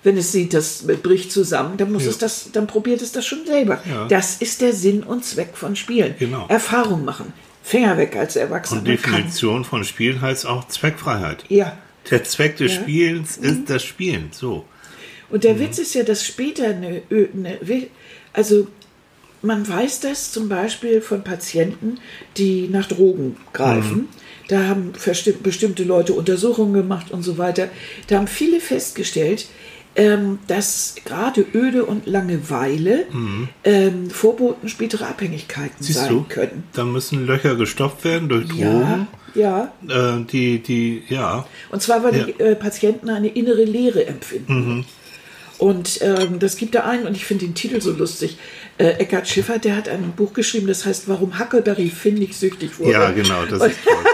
[0.02, 2.10] Wenn es sieht, das bricht zusammen, dann muss Ja.
[2.10, 3.80] es das, dann probiert es das schon selber.
[3.90, 4.06] Ja.
[4.06, 6.14] Das ist der Sinn und Zweck von Spielen.
[6.18, 6.44] Genau.
[6.48, 7.32] Erfahrung machen.
[7.62, 8.80] Finger weg als Erwachsener.
[8.82, 11.44] Und Man kann- Definition von Spielen heißt auch Zweckfreiheit.
[11.48, 11.78] Ja.
[12.10, 12.80] Der Zweck des Ja.
[12.80, 12.82] Mhm.
[12.84, 14.28] Spielens ist das Spielen.
[14.32, 14.66] So.
[15.30, 17.58] Und der Witz ist ja, dass später eine, eine
[18.32, 18.66] also
[19.42, 21.98] man weiß das zum Beispiel von Patienten,
[22.36, 24.08] die nach Drogen greifen.
[24.48, 24.92] Da haben
[25.42, 27.68] bestimmte Leute Untersuchungen gemacht und so weiter.
[28.08, 29.46] Da haben viele festgestellt,
[29.96, 33.06] ähm, dass gerade Öde und Langeweile
[33.64, 36.64] ähm, Vorboten späterer Abhängigkeiten Siehst sein du, können.
[36.72, 39.06] da müssen Löcher gestopft werden durch Ja, Drogen.
[39.34, 39.72] ja.
[39.88, 41.46] Äh, die, die, ja.
[41.70, 42.24] Und zwar, weil Ja.
[42.24, 44.54] die äh, Patienten eine innere Leere empfinden.
[44.78, 44.84] Mhm.
[45.58, 48.38] Und ähm, das gibt da einen, und ich finde den Titel so lustig.
[48.78, 52.90] Äh, Eckhard Schiffer, der hat ein Buch geschrieben, das heißt, warum Huckleberry findig süchtig wurde.
[52.92, 53.94] Ja, genau, das Und- ist toll.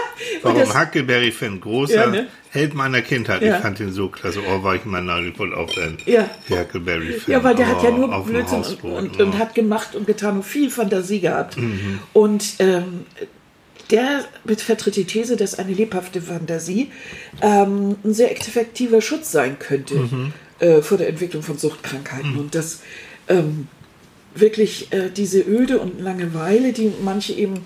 [0.43, 2.27] Warum das- Huckleberry Fan, großer Ja, ne?
[2.51, 3.41] Held meiner Kindheit.
[3.41, 3.55] Ja.
[3.55, 4.39] Ich fand ihn so klasse.
[4.47, 6.29] Oh, war ich mal Nagelvoll auf den Ja.
[6.49, 7.31] Huckleberry Fan.
[7.33, 9.23] Ja, weil der hat ja oh, nur Blödsinn und, und, oh.
[9.23, 11.57] und hat gemacht und getan und viel Fantasie gehabt.
[11.57, 11.99] Mhm.
[12.13, 13.05] Und ähm,
[13.89, 14.25] der
[14.57, 16.91] vertritt die These, dass eine lebhafte Fantasie
[17.41, 20.33] ähm, ein sehr effektiver Schutz sein könnte Mhm.
[20.61, 22.37] Äh, vor der Entwicklung von Suchtkrankheiten.
[22.37, 22.79] Und dass
[23.27, 23.67] ähm,
[24.33, 27.65] wirklich äh, diese Öde und Langeweile, die manche eben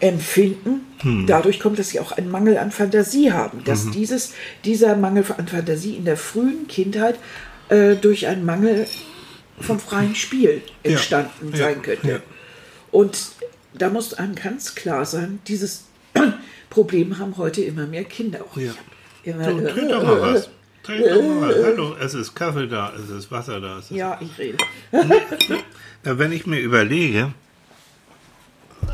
[0.00, 1.26] empfinden, Hm.
[1.26, 3.62] dadurch kommt, dass sie auch einen Mangel an Fantasie haben.
[3.64, 3.92] Dass Mhm.
[3.92, 4.32] dieses,
[4.64, 7.16] dieser Mangel an Fantasie in der frühen Kindheit
[7.68, 8.86] äh, durch einen Mangel
[9.60, 10.90] vom freien Spiel Ja.
[10.92, 11.58] entstanden Ja.
[11.58, 12.08] sein könnte.
[12.08, 12.20] Ja.
[12.90, 13.18] Und
[13.74, 15.84] da muss einem ganz klar sein, dieses
[16.70, 18.40] Problem haben heute immer mehr Kinder.
[18.50, 18.72] Auch Ja.
[19.24, 20.48] immer, So, äh, mal was.
[20.82, 21.64] Trink doch mal was.
[21.64, 23.78] Hallo, es ist Kaffee da, es ist Wasser da.
[23.78, 24.58] Es ist Ja, ich rede.
[26.02, 27.32] Wenn ich mir überlege,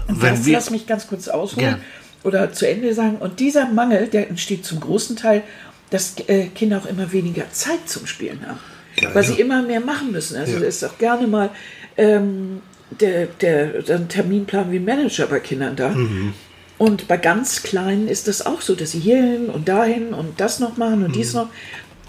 [0.08, 1.80] wenn Lass, wir, lass mich ganz kurz ausholen Gern.
[2.24, 3.16] oder zu Ende sagen.
[3.16, 5.42] Und dieser Mangel, der entsteht zum großen Teil,
[5.90, 8.58] dass äh, Kinder auch immer weniger Zeit zum Spielen haben.
[9.00, 9.30] Ja, weil ja.
[9.30, 10.36] sie immer mehr machen müssen.
[10.36, 10.60] Also Ja.
[10.60, 11.50] da ist auch gerne mal
[11.96, 12.62] ähm,
[13.00, 15.90] der, der, der Terminplan wie Manager bei Kindern da.
[15.90, 16.32] Mhm.
[16.78, 20.58] Und bei ganz Kleinen ist das auch so, dass sie hierhin und dahin und das
[20.60, 21.40] noch machen und dies Mhm.
[21.40, 21.48] noch.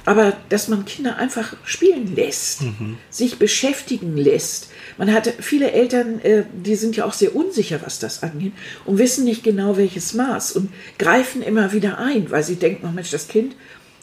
[0.07, 2.97] Aber dass man Kinder einfach spielen lässt, Mhm.
[3.09, 4.69] sich beschäftigen lässt.
[4.99, 8.53] Man hat viele Eltern, äh, die sind ja auch sehr unsicher, was das angeht
[8.85, 12.91] und wissen nicht genau, welches Maß und greifen immer wieder ein, weil sie denken, oh
[12.91, 13.55] Mensch, das Kind,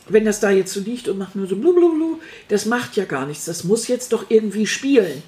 [0.09, 1.77] wenn das da jetzt so liegt und macht nur so blub,
[2.49, 3.45] das macht ja gar nichts.
[3.45, 5.23] Das muss jetzt doch irgendwie spielen.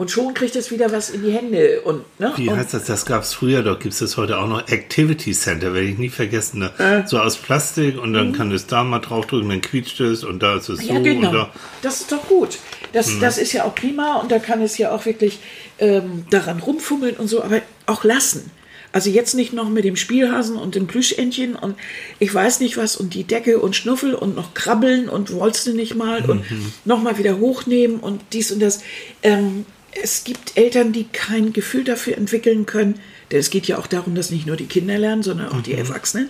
[0.00, 1.82] Und schon kriegt es wieder was in die Hände.
[1.82, 2.32] Und, ne?
[2.36, 4.66] wie und, heißt das, das gab es früher, doch gibt es das heute auch noch,
[4.68, 6.72] Activity Center, werde ich nie vergessen, ne?
[6.78, 7.06] Äh.
[7.06, 10.56] so aus Plastik und dann kann es da mal draufdrücken, dann quietscht es und da
[10.56, 10.88] ist es so Mhm.
[10.88, 11.32] Ja, und genau.
[11.32, 11.50] da.
[11.82, 12.56] Das ist doch gut.
[12.94, 13.20] Das, Mhm.
[13.20, 15.38] das ist ja auch prima und da kann es ja auch wirklich
[15.78, 18.50] ähm, daran rumfummeln und so, aber auch lassen.
[18.92, 21.74] Also jetzt nicht noch mit dem Spielhasen und dem Plüschentchen und
[22.18, 25.74] ich weiß nicht was und die Decke und Schnuffel und noch krabbeln und wolltest du
[25.74, 26.72] nicht mal und Mhm.
[26.86, 28.80] nochmal wieder hochnehmen und dies und das.
[29.22, 33.00] Ähm, es gibt Eltern, die kein Gefühl dafür entwickeln können,
[33.30, 35.74] denn es geht ja auch darum, dass nicht nur die Kinder lernen, sondern auch die
[35.74, 36.28] Erwachsenen.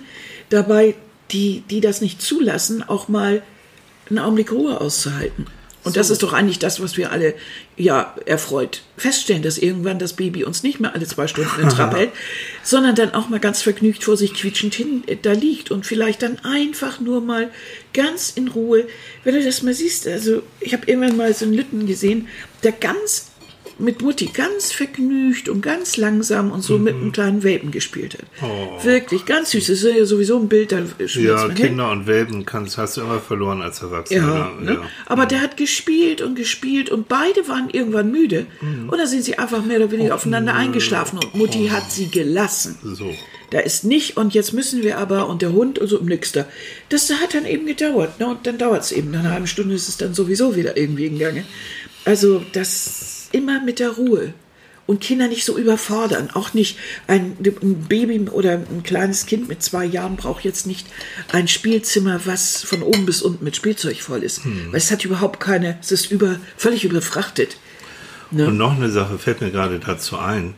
[0.48, 0.94] Dabei,
[1.30, 3.42] die, die das nicht zulassen, auch mal
[4.08, 5.46] einen Augenblick Ruhe auszuhalten.
[5.82, 7.34] Und das ist doch eigentlich das, was wir alle
[7.76, 11.94] ja erfreut feststellen, dass irgendwann das Baby uns nicht mehr alle zwei Stunden in Trab
[11.96, 12.10] hält,
[12.62, 16.22] sondern dann auch mal ganz vergnügt vor sich quietschend hin äh, da liegt und vielleicht
[16.22, 17.50] dann einfach nur mal
[17.94, 18.86] ganz in Ruhe,
[19.24, 22.28] wenn du das mal siehst, also ich habe irgendwann mal so einen Lütten gesehen,
[22.62, 23.29] der ganz
[23.80, 28.24] mit Mutti ganz vergnügt und ganz langsam und so mit einem kleinen Welpen gespielt hat.
[28.42, 28.84] Oh.
[28.84, 29.66] Wirklich, ganz süß.
[29.66, 31.54] Das ist ja sowieso ein Bild, da schmilzt Ja, hin.
[31.54, 34.52] Kinder und Welpen kannst, hast du immer verloren als Erwachsener.
[34.60, 34.80] Ja, ne?
[35.06, 38.46] Aber der hat gespielt und gespielt und beide waren irgendwann müde.
[38.60, 42.78] Und da sind sie einfach mehr oder weniger aufeinander eingeschlafen und Mutti hat sie gelassen.
[42.82, 43.14] So.
[43.50, 46.46] Da ist nicht, und jetzt müssen wir aber, und der Hund und so, nix da.
[46.88, 48.28] Das hat dann eben gedauert, ne?
[48.28, 49.10] Und dann dauert es eben.
[49.10, 51.44] Nach einer halben Stunde ist es dann sowieso wieder irgendwie in Gange.
[52.04, 54.34] Also, das immer mit der Ruhe.
[54.86, 56.30] Und Kinder nicht so überfordern.
[56.32, 60.84] Auch nicht ein, ein Baby oder ein kleines Kind mit zwei Jahren braucht jetzt nicht
[61.30, 64.40] ein Spielzimmer, was von oben bis unten mit Spielzeug voll ist.
[64.72, 67.56] Weil es hat überhaupt keine, es ist über, völlig überfrachtet.
[68.46, 70.54] Und noch eine Sache fällt mir gerade dazu ein.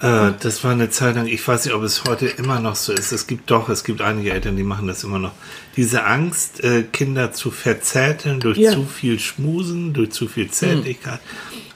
[0.00, 2.92] Äh, das war eine Zeit lang, ich weiß nicht, ob es heute immer noch so
[2.92, 3.12] ist.
[3.12, 5.32] Es gibt doch, es gibt einige Eltern, die machen das immer noch.
[5.76, 8.72] Diese Angst, äh, Kinder zu verzärteln durch Ja.
[8.72, 11.20] zu viel Schmusen, durch zu viel Zärtlichkeit.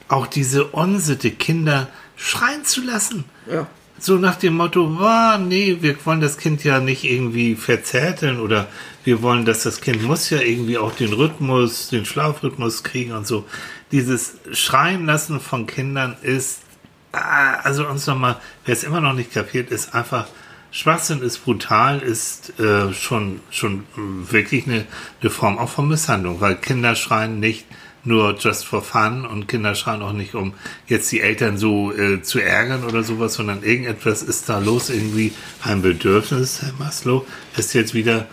[0.07, 3.25] Auch diese Unsitte, Kinder schreien zu lassen.
[3.51, 3.67] Ja.
[3.99, 8.67] So nach dem Motto, wow, nee, wir wollen das Kind ja nicht irgendwie verzärteln oder
[9.05, 13.25] wir wollen, dass das Kind muss ja irgendwie auch den Rhythmus, den Schlafrhythmus kriegen und
[13.27, 13.45] so.
[13.91, 16.59] Dieses Schreien lassen von Kindern ist,
[17.13, 20.27] ah, also uns nochmal, wer es immer noch nicht kapiert, ist einfach,
[20.71, 24.85] Schwachsinn ist brutal, ist äh, schon, schon wirklich eine,
[25.21, 27.65] eine Form auch von Misshandlung, weil Kinder schreien nicht
[28.05, 30.53] nur just for fun und Kinder schreien auch nicht, um
[30.87, 35.31] jetzt die Eltern so äh, zu ärgern oder sowas, sondern irgendetwas ist da los, irgendwie
[35.63, 38.27] ein Bedürfnis, Herr Maslow, ist jetzt wieder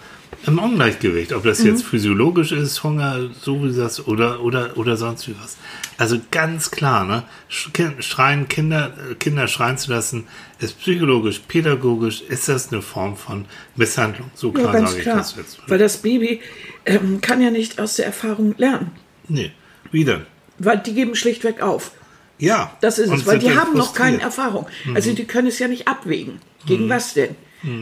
[0.47, 1.33] im Ungleichgewicht.
[1.33, 5.57] Ob das jetzt physiologisch ist, Hunger, so wie das, oder, oder, oder sonst wie was.
[5.99, 7.25] Also ganz klar, ne?
[7.49, 10.27] Schreien, Kinder, äh, Kinder schreien zu lassen,
[10.59, 13.45] ist psychologisch, pädagogisch, ist das eine Form von
[13.77, 14.31] Misshandlung.
[14.35, 15.16] So Ja, klar ganz sage ich klar.
[15.19, 15.59] das jetzt.
[15.66, 16.40] Weil das Baby
[16.87, 18.93] ähm, kann ja nicht aus der Erfahrung lernen.
[19.29, 19.53] Nee,
[19.90, 20.23] wieder.
[20.59, 21.93] Weil die geben schlichtweg auf.
[22.38, 22.75] Ja.
[22.81, 24.23] Das ist es, weil die haben noch keine frustriert.
[24.23, 24.66] Erfahrung.
[24.95, 26.40] Also die können es ja nicht abwägen.
[26.66, 27.37] Gegen was denn?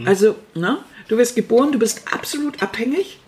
[0.04, 0.78] Also, ne?
[1.08, 3.18] Du wirst geboren, du bist absolut abhängig.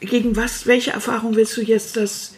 [0.00, 2.34] Gegen was, welche Erfahrung willst du jetzt das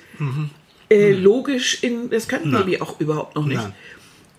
[0.90, 2.64] äh, logisch in, das kann ein Nein.
[2.64, 3.60] Baby auch überhaupt noch nicht.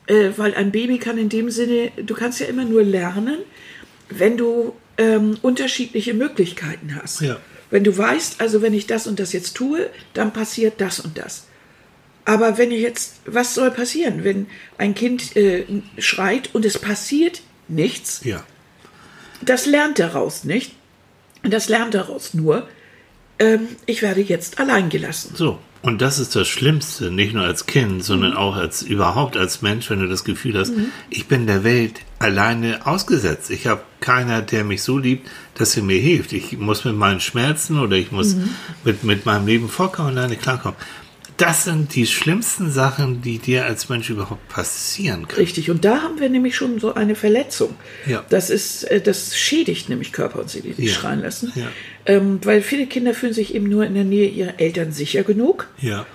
[0.07, 3.39] Äh, weil ein Baby kann in dem Sinne, du kannst ja immer nur lernen,
[4.09, 7.21] wenn du ähm, unterschiedliche Möglichkeiten hast.
[7.21, 7.37] Ja.
[7.71, 11.17] Wenn du weißt, also wenn ich das und das jetzt tue, dann passiert das und
[11.17, 11.47] das.
[12.23, 15.65] Aber wenn ich jetzt, was soll passieren, wenn ein Kind äh,
[15.97, 18.21] schreit und es passiert nichts?
[18.23, 18.43] Ja.
[19.41, 20.71] Das lernt daraus nicht.
[21.43, 22.67] Das lernt daraus nur,
[23.39, 25.33] ähm, ich werde jetzt allein gelassen.
[25.35, 25.59] So.
[25.81, 28.37] Und das ist das Schlimmste, nicht nur als Kind, sondern Mhm.
[28.37, 30.73] auch als überhaupt als Mensch, wenn du das Gefühl hast,
[31.11, 33.51] ich bin der Welt alleine ausgesetzt.
[33.51, 36.33] Ich habe keiner, der mich so liebt, dass er mir hilft.
[36.33, 38.49] Ich muss mit meinen Schmerzen oder ich muss Mhm.
[38.83, 40.75] mit, mit meinem Leben vollkommen alleine klarkommen.
[41.37, 45.41] Das sind die schlimmsten Sachen, die dir als Mensch überhaupt passieren können.
[45.41, 45.69] Richtig.
[45.69, 47.75] Und da haben wir nämlich schon so eine Verletzung.
[48.05, 48.23] Ja.
[48.29, 50.93] Das ist, äh, das schädigt nämlich Körper und Seele, die Ja.
[50.93, 51.51] schreien lassen.
[51.55, 51.67] Ja.
[52.05, 55.67] Ähm, weil viele Kinder fühlen sich eben nur in der Nähe ihrer Eltern sicher genug.
[55.79, 56.05] Ja.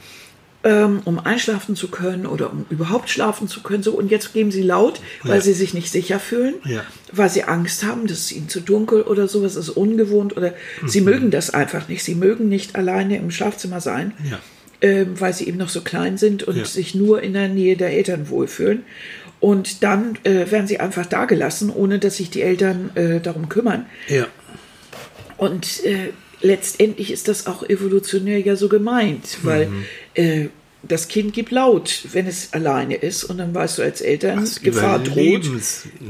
[0.62, 3.82] ähm, um einschlafen zu können oder um überhaupt schlafen zu können.
[3.82, 5.40] So, und jetzt geben sie laut, weil Ja.
[5.40, 6.82] sie sich nicht sicher fühlen, Ja.
[7.12, 10.52] weil sie Angst haben, dass es ihnen zu dunkel oder sowas ist ungewohnt oder
[10.82, 10.88] Mhm.
[10.88, 12.04] sie mögen das einfach nicht.
[12.04, 14.38] Sie mögen nicht alleine im Schlafzimmer sein, Ja.
[14.82, 16.64] Ähm, weil sie eben noch so klein sind und Ja.
[16.64, 18.84] sich nur in der Nähe der Eltern wohlfühlen.
[19.40, 23.48] Und dann äh, werden sie einfach da gelassen, ohne dass sich die Eltern äh, darum
[23.48, 23.86] kümmern.
[24.08, 24.26] Ja.
[25.38, 26.10] Und äh,
[26.42, 29.84] letztendlich ist das auch evolutionär ja so gemeint, weil Mhm.
[30.82, 34.62] Das Kind gibt laut, wenn es alleine ist und dann weißt du als Eltern, Was
[34.62, 35.42] Gefahr droht.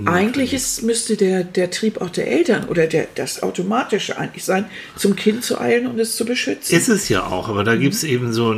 [0.05, 4.67] Eigentlich ist, müsste der, der Trieb auch der Eltern oder der, das Automatische eigentlich sein,
[4.97, 6.75] zum Kind zu eilen und es zu beschützen.
[6.77, 7.81] Ist es ja auch, aber da Mhm.
[7.81, 8.55] gibt es eben so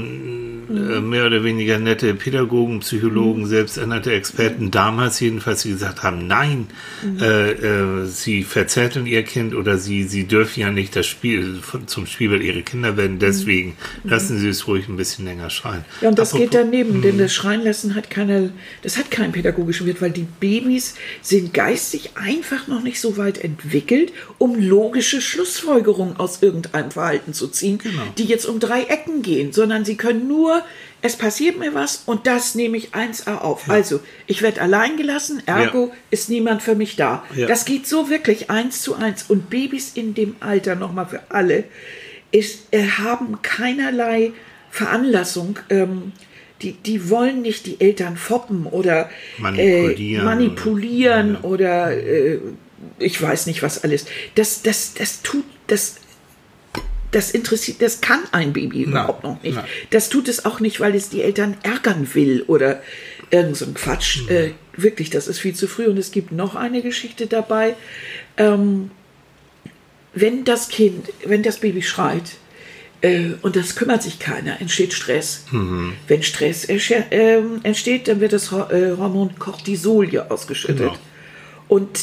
[0.77, 2.81] äh, mehr oder weniger nette Pädagogen, Mhm.
[2.81, 6.67] Psychologen, selbsternannte Experten, damals jedenfalls, die gesagt haben, nein,
[7.03, 7.23] Mhm.
[7.23, 12.07] äh, äh, sie verzärteln ihr Kind oder sie, sie dürfen ja nicht das Spiel zum
[12.07, 15.79] Spielball ihrer Kinder werden, deswegen lassen sie es ruhig ein bisschen länger schreien.
[15.81, 16.03] Mhm.
[16.03, 19.33] Ja, und das geht Apropos- daneben, denn das Schreien lassen hat keine, das hat keinen
[19.33, 25.21] pädagogischen Wert, weil die Babys sind geistig einfach noch nicht so weit entwickelt, um logische
[25.21, 27.79] Schlussfolgerungen aus irgendeinem Verhalten zu ziehen,
[28.19, 30.62] die jetzt um drei Ecken gehen, sondern sie können nur,
[31.03, 33.69] es passiert mir was und das nehme ich 1a auf.
[33.69, 35.95] Also, ich werde allein gelassen, ergo Ja.
[36.11, 37.25] ist niemand für mich da.
[37.35, 37.47] Ja.
[37.47, 39.25] Das geht so wirklich eins zu eins.
[39.29, 41.65] Und Babys in dem Alter, nochmal für alle,
[42.31, 44.33] ist, äh, haben keinerlei
[44.71, 45.59] Veranlassung.
[45.71, 46.13] Ähm,
[46.63, 52.39] die, die wollen nicht die Eltern foppen oder Manipulieren äh, manipulieren oder- oder, äh,
[52.99, 54.07] ich weiß nicht was alles.
[54.37, 55.97] Das, das, das tut, das
[57.13, 59.59] das interessiert, das kann ein Baby überhaupt noch nicht.
[59.91, 62.83] Das tut es auch nicht, weil es die Eltern ärgern will oder
[63.31, 64.23] irgend so ein Quatsch.
[64.23, 64.29] Mhm.
[64.29, 65.87] Äh, wirklich, das ist viel zu früh.
[65.87, 67.77] Und es gibt noch eine Geschichte dabei.
[68.37, 68.91] Ähm,
[70.15, 72.33] wenn das Kind, wenn das Baby schreit,
[73.03, 75.45] äh, und das kümmert sich keiner, entsteht Stress.
[75.51, 75.95] Mhm.
[76.09, 80.79] Wenn Stress äh, entsteht, dann wird das äh, Hormon Cortisol hier ausgeschüttet.
[80.79, 80.97] Genau.
[81.69, 81.99] Und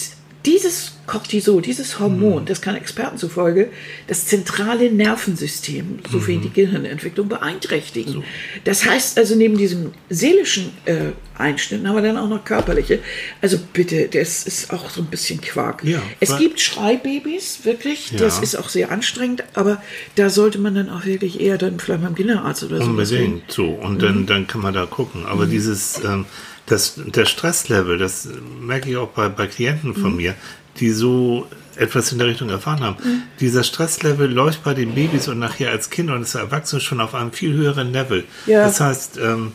[0.46, 2.46] dieses Cortisol, dieses Hormon, mhm.
[2.46, 3.70] das kann Experten zufolge
[4.08, 6.42] das zentrale Nervensystem sowie mhm.
[6.44, 8.14] die Gehirnentwicklung beeinträchtigen.
[8.14, 8.24] So.
[8.64, 13.00] Das heißt also, neben diesem seelischen äh, Einschnitten haben wir dann auch noch körperliche.
[13.42, 15.84] Also bitte, das ist auch so ein bisschen Quark.
[15.84, 18.20] Ja, es gibt Schreibabys, wirklich, ja.
[18.20, 19.82] das ist auch sehr anstrengend, aber
[20.16, 22.84] da sollte man dann auch wirklich eher dann vielleicht beim Kinderarzt oder so.
[22.84, 23.66] Unbedingt, so.
[23.66, 24.00] Und mhm.
[24.00, 25.26] dann, dann kann man da gucken.
[25.26, 25.52] Aber mhm.
[25.52, 26.26] dieses, ähm,
[26.70, 28.28] das, der Stresslevel, das
[28.62, 30.18] merke ich auch bei, bei Klienten von mhm.
[30.18, 30.36] mir,
[30.80, 32.98] die so etwas in der Richtung erfahren haben.
[33.04, 33.22] Mhm.
[33.40, 37.16] Dieser Stresslevel läuft bei den Babys und nachher als Kind und als Erwachsene schon auf
[37.16, 38.26] einem viel höheren Level.
[38.46, 38.66] Ja.
[38.66, 39.54] Das heißt, ähm,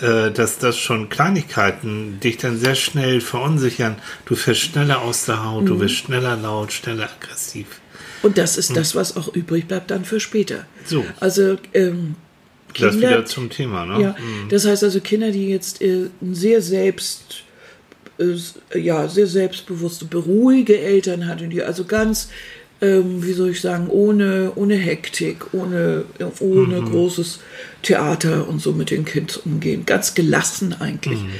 [0.00, 3.96] äh, dass das schon Kleinigkeiten dich dann sehr schnell verunsichern.
[4.24, 5.66] Du fährst schneller aus der Haut, mhm.
[5.66, 7.66] du wirst schneller laut, schneller aggressiv.
[8.22, 8.74] Und das ist mhm.
[8.74, 10.66] das, was auch übrig bleibt dann für später.
[10.84, 11.04] So.
[11.20, 12.16] Also ähm,
[12.72, 14.02] Kinder, das wieder zum Thema, ne?
[14.02, 14.48] Ja, mhm.
[14.48, 17.44] das heißt also Kinder, die jetzt äh, sehr selbst
[18.20, 22.28] äh, ja, sehr selbstbewusste, beruhige Eltern hatten, die also ganz,
[22.82, 26.04] ähm, wie soll ich sagen, ohne, ohne Hektik, ohne,
[26.38, 26.90] ohne mhm.
[26.90, 27.40] großes
[27.82, 29.86] Theater und so mit den Kind umgehen.
[29.86, 31.20] Ganz gelassen eigentlich.
[31.20, 31.30] Mhm.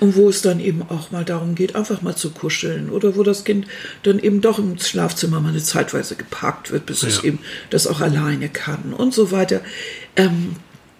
[0.00, 3.22] Und wo es dann eben auch mal darum geht, einfach mal zu kuscheln oder wo
[3.22, 3.66] das Kind
[4.02, 7.08] dann eben doch im Schlafzimmer mal eine Zeitweise geparkt wird, bis ja.
[7.08, 7.38] es eben
[7.70, 9.60] das auch alleine kann und so weiter.
[10.16, 10.56] Ähm,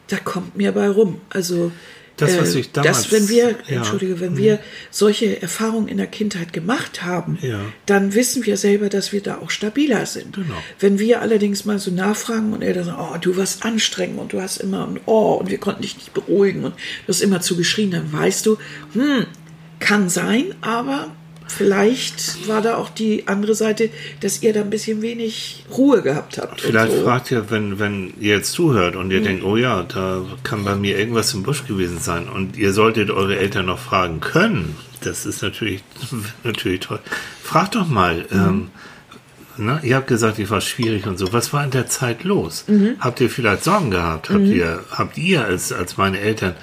[0.08, 1.20] da kommt mir bei rum.
[1.30, 1.72] Also
[2.20, 4.38] das, was äh, ich damals, dass wenn wir, ja, entschuldige, wenn mhm.
[4.38, 4.58] wir
[4.90, 7.60] solche Erfahrungen in der Kindheit gemacht haben, ja.
[7.86, 10.34] dann wissen wir selber, dass wir da auch stabiler sind.
[10.34, 10.54] Genau.
[10.78, 14.32] Wenn wir allerdings mal so nachfragen und er dann sagt, oh, du warst anstrengend und
[14.32, 17.40] du hast immer und oh, und wir konnten dich nicht beruhigen und du hast immer
[17.40, 18.58] zu geschrien, dann weißt du,
[18.92, 19.26] hm,
[19.78, 21.08] kann sein, aber
[21.50, 26.38] vielleicht war da auch die andere Seite, dass ihr da ein bisschen wenig Ruhe gehabt
[26.38, 26.60] habt.
[26.60, 27.02] Vielleicht so.
[27.02, 29.24] fragt ihr, wenn, wenn ihr jetzt zuhört und ihr mhm.
[29.24, 33.10] denkt, oh ja, da kann bei mir irgendwas im Busch gewesen sein und ihr solltet
[33.10, 34.76] eure Eltern noch fragen können.
[35.02, 35.82] Das ist natürlich,
[36.44, 37.00] natürlich toll.
[37.42, 38.38] Fragt doch mal, mhm.
[38.38, 38.70] ähm,
[39.60, 39.78] Ne?
[39.82, 41.32] Ihr habt gesagt, ich war schwierig und so.
[41.32, 42.64] Was war in der Zeit los?
[42.66, 42.96] Mhm.
[42.98, 44.30] Habt ihr vielleicht Sorgen gehabt?
[44.30, 44.52] Habt mhm.
[44.52, 46.54] ihr, habt ihr als, als meine Eltern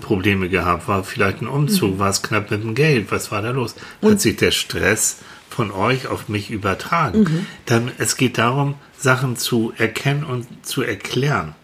[0.00, 0.88] Probleme gehabt?
[0.88, 1.94] War vielleicht ein Umzug?
[1.94, 1.98] Mhm.
[1.98, 3.10] War es knapp mit dem Geld?
[3.10, 3.74] Was war da los?
[4.00, 7.20] Und Hat sich der Stress von euch auf mich übertragen?
[7.20, 7.46] Mhm.
[7.66, 11.54] Dann, es geht darum, Sachen zu erkennen und zu erklären.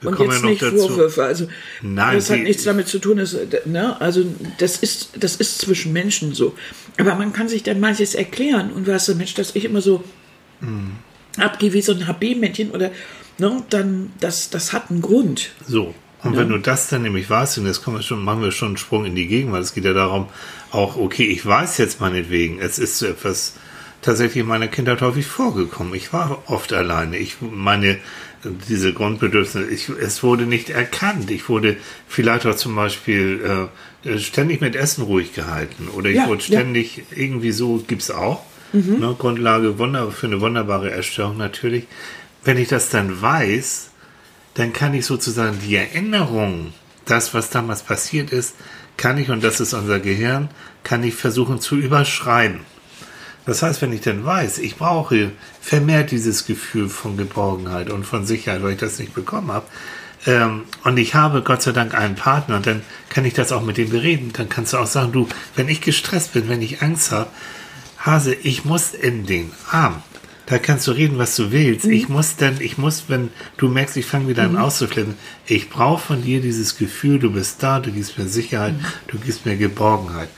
[0.00, 0.88] Wir und jetzt ja nicht dazu.
[0.88, 1.24] Vorwürfe.
[1.24, 1.48] Also
[1.82, 4.00] Nein, das hat nichts damit zu tun, dass, ne?
[4.00, 4.24] also
[4.58, 6.54] das ist, das ist zwischen Menschen so.
[6.98, 10.04] Aber man kann sich dann manches erklären und was der Mensch, dass ich immer so
[10.60, 10.92] mhm.
[11.36, 12.90] abgehe wie so ein HB-Männchen oder
[13.38, 15.50] ne, dann das, das hat einen Grund.
[15.66, 15.94] So.
[16.22, 16.40] Und ja.
[16.40, 18.76] wenn du das dann nämlich weißt, und jetzt kommen wir schon, machen wir schon einen
[18.76, 20.28] Sprung in die Gegenwart, es geht ja darum,
[20.72, 23.54] auch, okay, ich weiß jetzt meinetwegen, es ist so etwas
[24.02, 25.94] tatsächlich in meiner Kindheit häufig vorgekommen.
[25.94, 27.18] Ich war oft alleine.
[27.18, 27.98] Ich meine,
[28.68, 31.30] diese Grundbedürfnisse, ich, es wurde nicht erkannt.
[31.30, 31.76] Ich wurde
[32.06, 33.68] vielleicht auch zum Beispiel
[34.04, 37.02] äh, ständig mit Essen ruhig gehalten oder ich ja, wurde ständig ja.
[37.16, 38.44] irgendwie so, gibt es auch.
[38.72, 38.98] Mhm.
[39.00, 41.86] Ne, Grundlage wunder, für eine wunderbare Erstörung natürlich.
[42.44, 43.90] Wenn ich das dann weiß,
[44.58, 46.72] dann kann ich sozusagen die Erinnerung,
[47.04, 48.54] das, was damals passiert ist,
[48.96, 50.50] kann ich, und das ist unser Gehirn,
[50.82, 52.60] kann ich versuchen zu überschreiben.
[53.46, 55.30] Das heißt, wenn ich dann weiß, ich brauche
[55.62, 59.66] vermehrt dieses Gefühl von Geborgenheit und von Sicherheit, weil ich das nicht bekommen habe,
[60.26, 63.76] ähm, und ich habe Gott sei Dank einen Partner, dann kann ich das auch mit
[63.76, 64.32] dem bereden.
[64.32, 67.30] Dann kannst du auch sagen, du, wenn ich gestresst bin, wenn ich Angst habe,
[67.98, 70.02] Hase, ich muss in den Arm.
[70.48, 71.84] Da kannst du reden, was du willst.
[71.84, 71.92] Mhm.
[71.92, 74.58] Ich muss dann, ich muss, wenn du merkst, ich fange wieder an mhm.
[74.58, 75.14] auszuflippen,
[75.46, 78.84] ich brauche von dir dieses Gefühl, du bist da, du gibst mir Sicherheit, mhm.
[79.08, 80.30] du gibst mir Geborgenheit.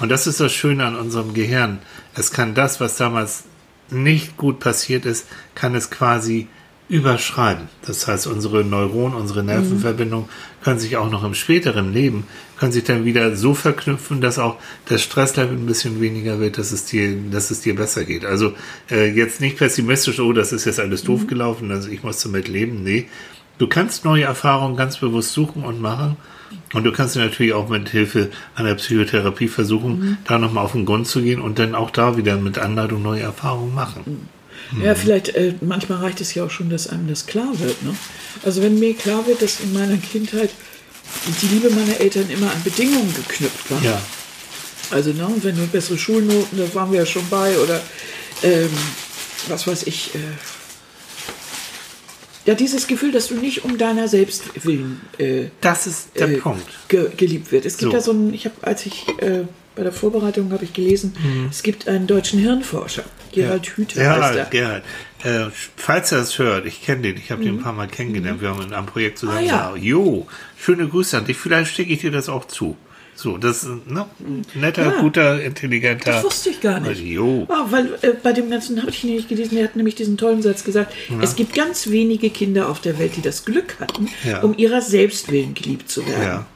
[0.00, 1.78] Und das ist das Schöne an unserem Gehirn.
[2.14, 3.44] Es kann das, was damals
[3.88, 6.48] nicht gut passiert ist, kann es quasi
[6.88, 7.68] überschreiben.
[7.86, 10.28] Das heißt, unsere Neuronen, unsere Nervenverbindungen
[10.62, 12.24] können sich auch noch im späteren Leben,
[12.58, 16.72] können sich dann wieder so verknüpfen, dass auch das Stresslevel ein bisschen weniger wird, dass
[16.72, 18.24] es dir, dass es dir besser geht.
[18.24, 18.52] Also
[18.90, 21.26] äh, jetzt nicht pessimistisch, oh, das ist jetzt alles doof mhm.
[21.26, 22.82] gelaufen, also ich muss damit leben.
[22.82, 23.08] Nee,
[23.58, 26.16] du kannst neue Erfahrungen ganz bewusst suchen und machen
[26.72, 30.16] und du kannst natürlich auch mit Hilfe einer Psychotherapie versuchen, mhm.
[30.24, 33.22] da nochmal auf den Grund zu gehen und dann auch da wieder mit Anleitung neue
[33.22, 34.28] Erfahrungen machen.
[34.70, 34.84] Mhm.
[34.84, 37.82] Ja, vielleicht, äh, manchmal reicht es ja auch schon, dass einem das klar wird.
[37.82, 37.94] Ne?
[38.44, 40.50] Also wenn mir klar wird, dass in meiner Kindheit
[41.42, 43.82] die Liebe meiner Eltern immer an Bedingungen geknüpft war.
[43.82, 44.00] Ja.
[44.90, 47.80] Also, ne, wenn du bessere Schulnoten, da waren wir ja schon bei, oder
[48.42, 48.68] ähm,
[49.48, 50.18] was weiß ich, äh,
[52.44, 56.36] Ja, dieses Gefühl, dass du nicht um deiner selbst willen äh, Das ist der äh,
[56.38, 56.66] Punkt.
[56.88, 57.64] ge geliebt wird.
[57.64, 57.96] Es gibt So.
[57.96, 59.44] da so ein, ich habe, als ich äh,
[59.74, 61.14] bei der Vorbereitung habe ich gelesen,
[61.50, 64.44] es gibt einen deutschen Hirnforscher, Gerald Hüther heißt er.
[64.46, 64.50] Mhm.
[64.50, 64.82] Gerhard,
[65.22, 65.48] Gerhard.
[65.48, 68.40] Äh, falls er es hört, ich kenne den, ich habe den ein paar Mal kennengelernt,
[68.40, 69.50] wir haben in einem Projekt zusammen Mhm.
[69.50, 69.76] Ah, ja.
[69.76, 70.26] Jo,
[70.58, 72.76] schöne Grüße an dich, vielleicht schicke ich dir das auch zu.
[73.14, 75.00] So, das ist ne, ein netter, Ja.
[75.00, 76.12] guter, intelligenter.
[76.12, 77.00] Das wusste ich gar nicht.
[77.02, 77.46] Jo.
[77.50, 80.40] Ah, weil äh, bei dem ganzen habe ich nämlich gelesen, er hat nämlich diesen tollen
[80.42, 84.40] Satz gesagt, es gibt ganz wenige Kinder auf der Welt, die das Glück hatten, Ja.
[84.40, 86.46] um ihrer selbst willen geliebt zu werden.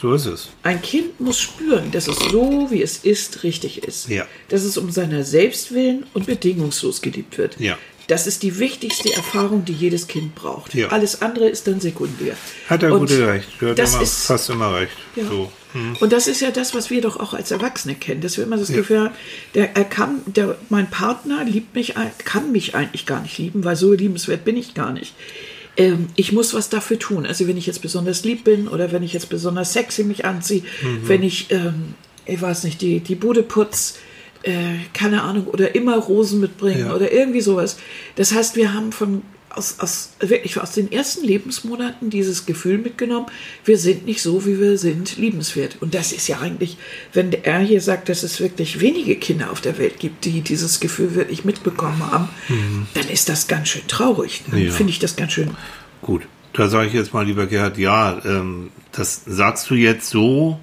[0.00, 0.48] So ist es.
[0.62, 4.08] Ein Kind muss spüren, dass es so, wie es ist, richtig ist.
[4.08, 4.26] Ja.
[4.48, 7.58] Dass es um seiner selbst willen und bedingungslos geliebt wird.
[7.58, 7.76] Ja.
[8.06, 10.72] Das ist die wichtigste Erfahrung, die jedes Kind braucht.
[10.74, 10.88] Ja.
[10.88, 12.36] Alles andere ist dann sekundär.
[12.68, 13.48] Hat er Und gute recht.
[13.60, 14.96] Er hat das immer, ist, fast immer recht.
[15.16, 15.24] ja.
[15.26, 15.52] So.
[15.72, 15.96] hm.
[16.00, 18.56] Und das ist ja das, was wir doch auch als Erwachsene kennen, dass wir immer
[18.56, 18.76] das Ja.
[18.76, 19.14] Gefühl haben,
[19.54, 23.76] der, er kann, der, mein Partner liebt mich, kann mich eigentlich gar nicht lieben, weil
[23.76, 25.12] so liebenswert bin ich gar nicht.
[25.78, 27.24] Ähm, ich muss was dafür tun.
[27.24, 30.62] Also wenn ich jetzt besonders lieb bin oder wenn ich jetzt besonders sexy mich anziehe,
[30.82, 31.08] Mhm.
[31.08, 31.94] wenn ich, ähm,
[32.26, 33.96] ich weiß nicht, die, die Bude putz,
[34.42, 34.52] äh,
[34.92, 36.94] keine Ahnung, oder immer Rosen mitbringen Ja.
[36.94, 37.78] oder irgendwie sowas.
[38.16, 39.22] Das heißt, wir haben von
[39.58, 43.26] aus, aus, wirklich aus den ersten Lebensmonaten dieses Gefühl mitgenommen,
[43.64, 45.76] wir sind nicht so, wie wir sind, liebenswert.
[45.80, 46.78] Und das ist ja eigentlich,
[47.12, 50.80] wenn er hier sagt, dass es wirklich wenige Kinder auf der Welt gibt, die dieses
[50.80, 52.28] Gefühl wirklich mitbekommen haben,
[52.94, 54.42] dann ist das ganz schön traurig.
[54.48, 54.66] Dann Mhm.
[54.66, 54.72] Ja.
[54.72, 55.50] finde ich das ganz schön.
[56.00, 60.58] Gut, da sage ich jetzt mal, lieber Gerhard, ja, ähm, das sagst du jetzt so.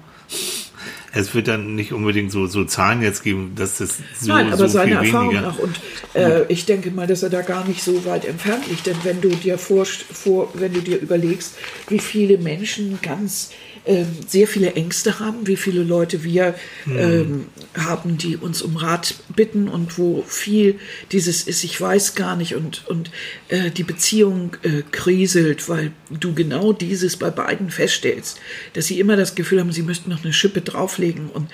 [1.16, 4.56] Es wird dann nicht unbedingt so, so Zahlen jetzt geben, dass das so, Nein, aber
[4.56, 5.48] so seine viel Erfahrung weniger.
[5.48, 5.58] nach.
[5.58, 5.80] Und
[6.14, 8.86] äh, ich denke mal, dass er da gar nicht so weit entfernt liegt.
[8.86, 11.56] Denn wenn du dir vor, vor wenn du dir überlegst,
[11.88, 13.50] wie viele Menschen ganz
[13.86, 16.98] ähm, sehr viele Ängste haben, wie viele Leute wir Hm.
[16.98, 17.46] ähm,
[17.76, 20.78] haben, die uns um Rat bitten und wo viel
[21.12, 23.10] dieses ist, ich weiß gar nicht und, und
[23.48, 28.38] äh, die Beziehung äh, kriselt, weil du genau dieses bei beiden feststellst,
[28.74, 31.50] dass sie immer das Gefühl haben, sie müssten noch eine Schippe drauflegen und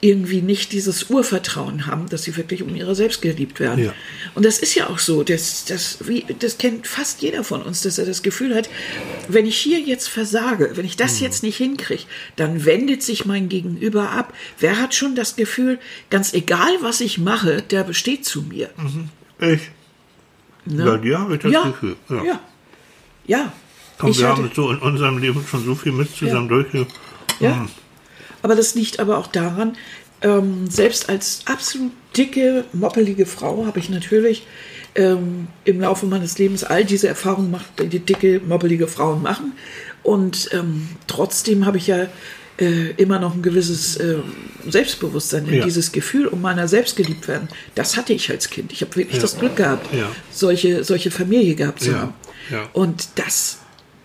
[0.00, 3.84] irgendwie nicht dieses Urvertrauen haben, dass sie wirklich um ihre selbst geliebt werden.
[3.84, 3.94] Ja.
[4.34, 7.82] Und das ist ja auch so, das, das, wie, das kennt fast jeder von uns,
[7.82, 8.68] dass er das Gefühl hat,
[9.28, 11.24] wenn ich hier jetzt versage, wenn ich das Mhm.
[11.26, 12.04] jetzt nicht hinkriege,
[12.36, 14.32] dann wendet sich mein Gegenüber ab.
[14.58, 15.78] Wer hat schon das Gefühl,
[16.10, 18.70] ganz egal, was ich mache, der besteht zu mir?
[19.38, 19.70] Ich.
[20.64, 20.84] Ne?
[20.84, 21.96] Ja, die habe ich das ja, Gefühl.
[22.08, 22.24] Ja.
[22.24, 22.40] ja.
[23.26, 23.52] Ja.
[24.00, 26.86] Und wir hatte- haben so in unserem Leben schon so viel mit zusammen durchge.
[27.40, 27.66] Ja.
[28.42, 29.76] Aber das liegt aber auch daran,
[30.22, 34.46] ähm, selbst als absolut dicke, moppelige Frau habe ich natürlich
[34.94, 39.52] ähm, im Laufe meines Lebens all diese Erfahrungen gemacht, die dicke, moppelige Frauen machen.
[40.02, 42.06] Und ähm, trotzdem habe ich ja
[42.58, 44.16] äh, immer noch ein gewisses äh,
[44.68, 45.64] Selbstbewusstsein, Ja.
[45.64, 48.72] dieses Gefühl, um meiner selbst geliebt werden, das hatte ich als Kind.
[48.72, 50.08] Ich habe wirklich das Glück gehabt, Ja.
[50.30, 51.98] solche, solche Familie gehabt zu Ja.
[52.00, 52.14] haben.
[52.50, 52.68] Ja.
[52.72, 53.58] Und das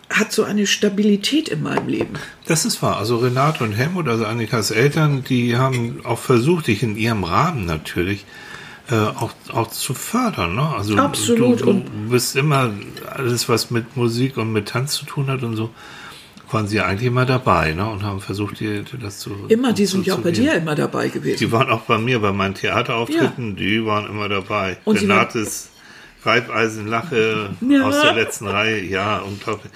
[0.10, 2.14] hat so eine Stabilität in meinem Leben.
[2.46, 2.98] Das ist wahr.
[2.98, 7.66] Also Renate und Helmut, also Annikas Eltern, die haben auch versucht, dich in ihrem Rahmen
[7.66, 8.26] natürlich
[8.90, 10.56] äh, auch, auch zu fördern.
[10.56, 10.68] Ne?
[10.78, 11.62] Also Absolut.
[11.62, 12.72] Du, du bist immer
[13.10, 15.70] alles, was mit Musik und mit Tanz zu tun hat und so,
[16.52, 17.86] waren sie ja eigentlich immer dabei ne?
[17.90, 21.10] und haben versucht, dir, das zu Immer, die sind ja auch bei dir immer dabei
[21.10, 21.40] gewesen.
[21.40, 24.78] Die waren auch bei mir, bei meinen Theaterauftritten, die waren immer dabei.
[24.86, 25.70] Und Renates
[26.24, 27.84] Reibeisenlache Ja.
[27.88, 29.72] aus der letzten Reihe, ja, unglaublich.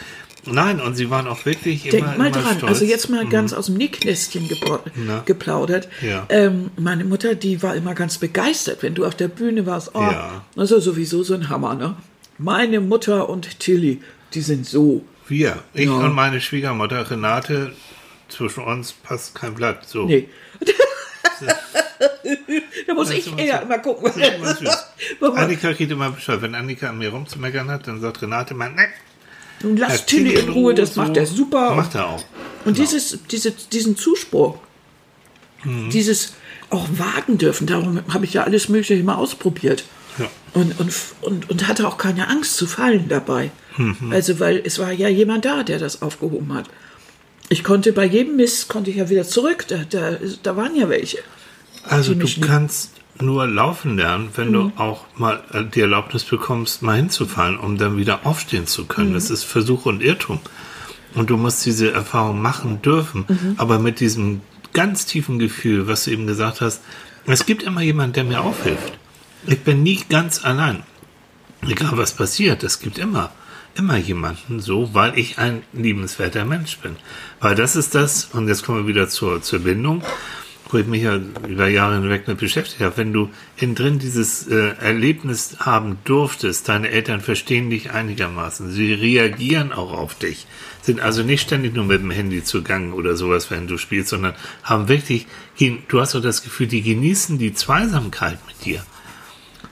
[0.46, 2.72] Nein, und sie waren auch wirklich Denk immer, mal immer dran, stolz.
[2.74, 4.50] also jetzt mal ganz aus dem Nähkästchen
[4.96, 5.22] Na.
[5.26, 5.88] geplaudert.
[6.02, 6.26] Ja.
[6.30, 9.92] Ähm, meine Mutter, die war immer ganz begeistert, wenn du auf der Bühne warst.
[9.94, 10.44] Oh, Ja.
[10.56, 11.96] Ist sowieso so ein Hammer, ne?
[12.40, 14.02] Meine Mutter und Tilly,
[14.34, 15.06] die sind so.
[15.28, 15.92] Wir, ich Ja.
[15.94, 17.74] und meine Schwiegermutter Renate,
[18.28, 19.88] zwischen uns passt kein Blatt.
[19.88, 20.06] So.
[20.06, 20.28] Nee.
[22.88, 24.12] da muss ich eher so- immer gucken.
[25.36, 26.42] Annika kriegt immer Bescheid.
[26.42, 28.88] Wenn Annika an mir rumzumeckern hat, dann sagt Renate mal, ne,
[29.64, 31.02] Nun lass Tilly in Ruhe, das so.
[31.02, 31.76] macht er super.
[31.76, 32.24] Macht er auch.
[32.66, 34.58] Und dieses, diese, diesen Zuspruch,
[35.64, 35.90] Mhm.
[35.92, 36.34] dieses
[36.72, 39.84] auch wagen dürfen, darum habe ich ja alles Mögliche mal ausprobiert.
[40.18, 40.28] Ja.
[40.54, 43.52] Und, und, und, und hatte auch keine Angst zu fallen dabei.
[43.78, 44.12] Mhm.
[44.12, 46.66] Also, weil es war ja jemand da, der das aufgehoben hat.
[47.50, 49.66] Ich konnte bei jedem Mist, konnte ich ja wieder zurück.
[49.68, 51.20] Da, da, da waren ja welche.
[51.84, 52.92] Also du kannst
[53.22, 54.54] nur laufen lernen, wenn Mhm.
[54.54, 59.10] du auch mal äh, die Erlaubnis bekommst, mal hinzufallen, um dann wieder aufstehen zu können.
[59.10, 59.14] Mhm.
[59.16, 60.40] Das ist Versuch und Irrtum.
[61.14, 63.56] Und du musst diese Erfahrung machen dürfen, Mhm.
[63.58, 64.42] aber mit diesem
[64.74, 66.82] ganz tiefen Gefühl, was du eben gesagt hast,
[67.26, 68.94] es gibt immer jemanden, der mir aufhilft.
[69.46, 70.84] Ich bin nie ganz allein.
[71.68, 73.32] Egal was passiert, es gibt immer,
[73.76, 76.96] immer jemanden so, weil ich ein liebenswerter Mensch bin.
[77.40, 80.02] Weil das ist das, und jetzt kommen wir wieder zur, zur Bindung,
[80.72, 84.48] wo ich mich ja über Jahre hinweg mit beschäftigt habe, wenn du innen drin dieses
[84.48, 90.48] äh, Erlebnis haben durftest, deine Eltern verstehen dich einigermaßen, sie reagieren auch auf dich,
[90.82, 94.34] sind also nicht ständig nur mit dem Handy zugange oder sowas, wenn du spielst, sondern
[94.64, 95.28] haben wirklich,
[95.88, 98.84] du hast auch das Gefühl, die genießen die Zweisamkeit mit dir.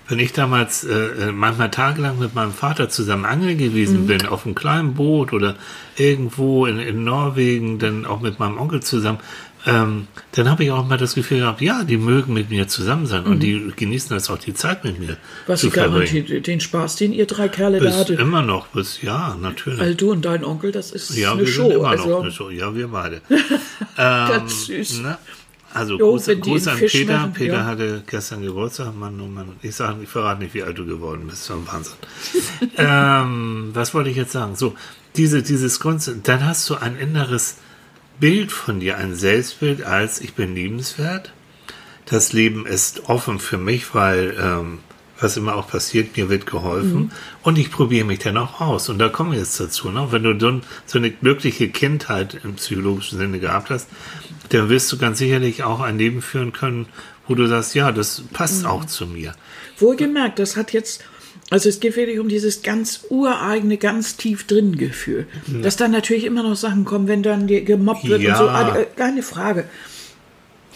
[0.10, 4.08] Wenn ich damals äh, äh, manchmal tagelang mit meinem Vater zusammen angeln gewesen mhm.
[4.08, 5.56] bin, auf einem kleinen Boot oder
[5.98, 9.20] irgendwo in, in Norwegen, dann auch mit meinem Onkel zusammen,
[9.66, 13.06] ähm, dann habe ich auch mal das Gefühl gehabt, ja, die mögen mit mir zusammen
[13.06, 13.32] sein mhm.
[13.32, 15.18] und die genießen das auch die Zeit mit mir.
[15.48, 18.20] Was zu garantiert den Spaß, den ihr drei Kerle bis da hattet?
[18.20, 19.80] Immer noch, bis ja, natürlich.
[19.80, 21.68] Weil du und dein Onkel, das ist ja, eine wir Show.
[21.68, 22.50] Sind immer also, noch eine Show.
[22.50, 23.22] Ja, wir beide.
[23.98, 25.02] Ganz ähm, süß.
[25.02, 25.18] Ne?
[25.74, 27.18] Also Jo, Gruß, Gruß an Fisch Peter.
[27.18, 27.66] machen, Peter ja.
[27.66, 28.96] hatte gestern Geburtstag.
[28.96, 29.50] Mann, oh Mann.
[29.62, 31.46] Ich sage, ich verrate nicht, wie alt du geworden bist.
[31.46, 31.94] So ein Wahnsinn.
[32.78, 34.56] ähm, was wollte ich jetzt sagen?
[34.56, 34.74] So,
[35.16, 37.58] diese, dieses Grund, dann hast du ein inneres
[38.20, 41.32] Bild von dir, ein Selbstbild als ich bin liebenswert.
[42.06, 44.80] Das Leben ist offen für mich, weil ähm,
[45.20, 47.12] was immer auch passiert, mir wird geholfen
[47.44, 48.90] und ich probiere mich dann auch aus.
[48.90, 49.90] Und da kommen wir jetzt dazu.
[49.90, 50.08] Ne?
[50.12, 53.90] Wenn du dann so eine glückliche Kindheit im psychologischen Sinne gehabt hast,
[54.50, 56.88] dann wirst du ganz sicherlich auch ein Leben führen können,
[57.28, 59.34] wo du sagst, ja, das passt auch zu mir.
[59.78, 61.04] Wohlgemerkt, das hat jetzt,
[61.50, 65.26] also es geht wirklich um dieses ganz ureigene, ganz tief drin Gefühl.
[65.62, 68.34] Dass dann natürlich immer noch Sachen kommen, wenn dann gemobbt wird Ja.
[68.34, 68.50] und so.
[68.50, 69.66] Ah, äh, Keine Frage.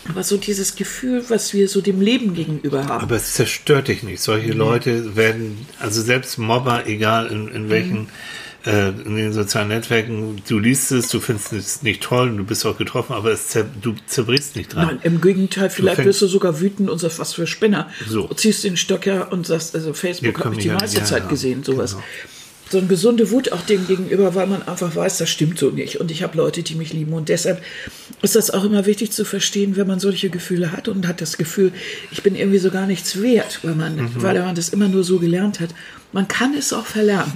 [0.10, 3.04] Aber so dieses Gefühl, was wir so dem Leben gegenüber haben.
[3.04, 4.22] Aber es zerstört dich nicht.
[4.22, 8.10] Solche Leute werden, also selbst Mobber, egal in, in welchen,
[8.66, 12.44] äh, in den sozialen Netzwerken, du liest es, du findest es nicht toll und du
[12.46, 14.88] bist auch getroffen, aber es zer, du zerbrichst nicht dran.
[14.88, 17.90] Nein, im Gegenteil, vielleicht fängst- wirst du sogar wütend und sagst, was für Spinner.
[18.08, 18.28] So.
[18.30, 21.30] Ziehst den Stöcker und sagst, also Facebook habe ich die ja- meiste ja, Zeit ja,
[21.30, 21.92] gesehen, sowas.
[21.94, 22.04] genau.
[22.72, 26.00] So eine gesunde Wut auch dem gegenüber, weil man einfach weiß, das stimmt so nicht.
[26.00, 27.14] Und ich habe Leute, die mich lieben.
[27.14, 27.62] Und deshalb
[28.24, 31.38] ist das auch immer wichtig zu verstehen, wenn man solche Gefühle hat und hat das
[31.38, 31.72] Gefühl,
[32.10, 34.10] ich bin irgendwie so gar nichts wert, weil man, Mhm.
[34.16, 35.70] weil man das immer nur so gelernt hat.
[36.14, 37.34] Man kann es auch verlernen.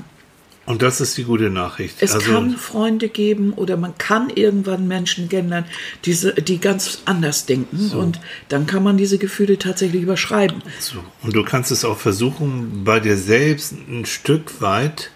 [0.68, 1.96] Und das ist die gute Nachricht.
[2.02, 5.70] Es also, kann Freunde geben oder man kann irgendwann Menschen kennenlernen,
[6.04, 7.90] diese, die ganz anders denken.
[7.92, 10.62] Und dann kann man diese Gefühle tatsächlich überschreiben.
[10.80, 10.98] So.
[11.24, 15.12] Und du kannst es auch versuchen, bei dir selbst ein Stück weit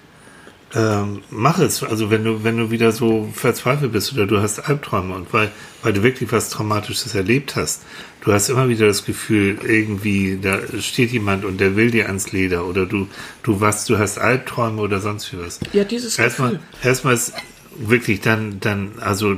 [0.74, 1.84] ähm, mach es.
[1.84, 5.52] Also wenn du, wenn du wieder so verzweifelt bist oder du hast Albträume und weil,
[5.84, 7.84] weil du wirklich was Traumatisches erlebt hast,
[8.22, 12.32] du hast immer wieder das Gefühl, irgendwie, da steht jemand und der will dir ans
[12.32, 13.08] Leder oder du,
[13.44, 15.60] du was, du hast Albträume oder sonst wie was.
[15.74, 16.66] Ja, dieses Erstmal, Gefühl.
[16.84, 17.34] erstmal ist
[17.78, 19.38] wirklich dann, dann, also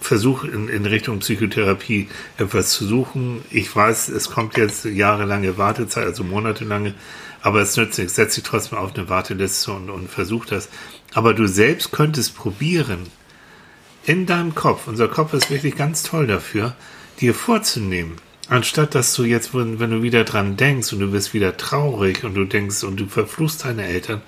[0.00, 3.42] Versuch in, in Richtung Psychotherapie etwas zu suchen.
[3.50, 6.94] Ich weiß, es kommt jetzt jahrelange Wartezeit, also monatelange,
[7.42, 8.14] aber es nützt nichts.
[8.14, 10.68] Setz dich trotzdem auf eine Warteliste und, und versuch das.
[11.14, 13.06] Aber du selbst könntest probieren,
[14.04, 16.76] in deinem Kopf, unser Kopf ist wirklich ganz toll dafür,
[17.20, 18.16] dir vorzunehmen,
[18.48, 22.22] anstatt dass du jetzt, wenn, wenn du wieder dran denkst und du bist wieder traurig
[22.22, 24.22] und du denkst und du verfluchst deine Eltern,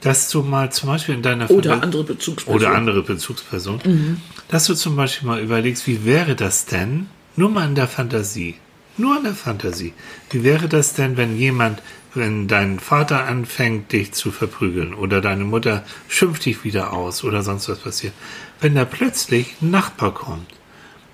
[0.00, 2.66] dass du mal zum Beispiel in deiner Oder Fanta- andere Bezugspersonen.
[2.66, 7.66] oder andere Bezugsperson, dass du zum Beispiel mal überlegst, wie wäre das denn, nur mal
[7.66, 8.54] in der Fantasie,
[8.96, 9.92] nur in der Fantasie,
[10.30, 11.82] wie wäre das denn, wenn jemand,
[12.14, 17.42] wenn dein Vater anfängt, dich zu verprügeln oder deine Mutter schimpft dich wieder aus oder
[17.42, 18.12] sonst was passiert,
[18.60, 20.46] wenn da plötzlich ein Nachbar kommt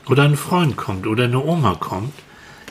[0.06, 2.12] oder ein Freund kommt oder eine Oma kommt,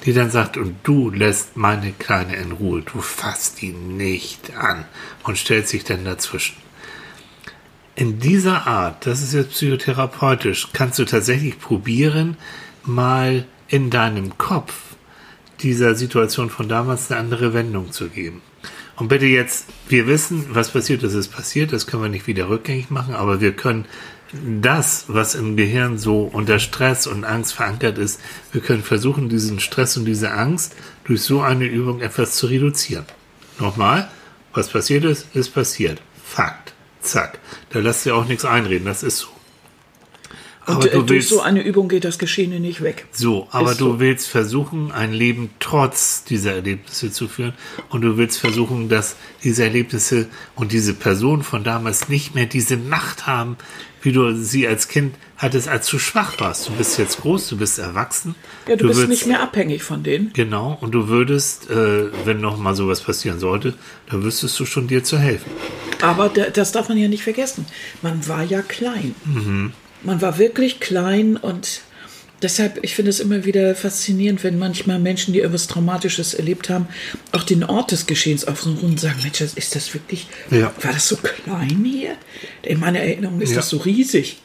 [0.05, 4.85] die dann sagt, und du lässt meine Kleine in Ruhe, du fasst die nicht an
[5.23, 6.57] und stellt sich dann dazwischen.
[7.95, 12.37] In dieser Art, das ist jetzt psychotherapeutisch, kannst du tatsächlich probieren,
[12.83, 14.73] mal in deinem Kopf
[15.59, 18.41] dieser Situation von damals eine andere Wendung zu geben.
[18.95, 22.49] Und bitte jetzt, wir wissen, was passiert ist, ist passiert, das können wir nicht wieder
[22.49, 23.85] rückgängig machen, aber wir können
[24.61, 28.19] das, was im Gehirn so unter Stress und Angst verankert ist,
[28.51, 33.05] wir können versuchen, diesen Stress und diese Angst durch so eine Übung etwas zu reduzieren.
[33.59, 34.09] Nochmal,
[34.53, 36.01] was passiert ist, ist passiert.
[36.23, 36.73] Fakt.
[37.01, 37.39] Zack.
[37.71, 39.27] Da lässt dir auch nichts einreden, das ist so.
[40.67, 43.07] Und äh, durch so eine Übung geht das Geschehene nicht weg.
[43.11, 43.99] So, aber Ist du so.
[43.99, 47.53] willst versuchen, ein Leben trotz dieser Erlebnisse zu führen
[47.89, 52.77] und du willst versuchen, dass diese Erlebnisse und diese Person von damals nicht mehr diese
[52.77, 53.57] Macht haben,
[54.01, 56.67] wie du sie als Kind hattest, als du schwach warst.
[56.69, 58.35] Du bist jetzt groß, du bist erwachsen.
[58.67, 60.31] Ja, du, bist würdest- nicht mehr abhängig von denen.
[60.33, 63.73] Genau, und du würdest, äh, wenn noch mal sowas passieren sollte,
[64.09, 65.51] dann wüsstest du schon dir zu helfen.
[66.01, 67.65] Aber da- das darf man ja nicht vergessen.
[68.01, 69.13] Man war ja klein.
[69.25, 69.73] Mhm.
[70.03, 71.81] Man war wirklich klein und
[72.41, 76.87] deshalb, ich finde es immer wieder faszinierend, wenn manchmal Menschen, die irgendwas Traumatisches erlebt haben,
[77.31, 80.73] auch den Ort des Geschehens aufsuchen und sagen, Mensch, ist das wirklich, Ja.
[80.81, 82.15] war das so klein hier?
[82.63, 83.57] In meiner Erinnerung ist Ja.
[83.57, 84.41] das so riesig.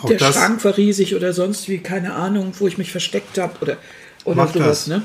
[0.00, 3.58] Auch Der Schrank war riesig oder sonst wie, keine Ahnung, wo ich mich versteckt habe
[3.60, 3.76] oder,
[4.24, 4.86] oder sowas, das.
[4.88, 5.02] ne?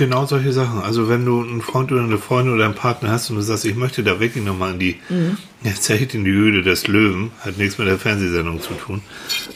[0.00, 0.80] Genau solche Sachen.
[0.80, 3.66] Also wenn du einen Freund oder eine Freundin oder einen Partner hast und du sagst,
[3.66, 5.36] ich möchte da wirklich nochmal in die, Mhm.
[5.62, 9.02] echt in die Höhle des Löwen, hat nichts mit der Fernsehsendung zu tun.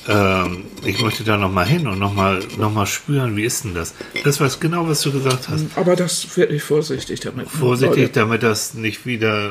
[0.06, 3.94] Ähm, ich möchte da nochmal hin und nochmal noch mal spüren, wie ist denn das?
[4.22, 5.64] Das war genau, was du gesagt hast.
[5.76, 7.46] Aber das wirklich vorsichtig damit.
[7.46, 7.58] ne?
[7.58, 9.50] Vorsichtig, damit das nicht wieder,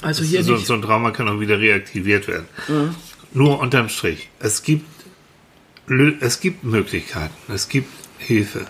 [0.00, 2.46] Also hier so, so ein Trauma kann auch wieder reaktiviert werden.
[3.34, 4.30] Nur unterm Strich.
[4.40, 4.86] Es gibt,
[6.20, 7.34] es gibt Möglichkeiten.
[7.52, 8.66] Es gibt Hilfe.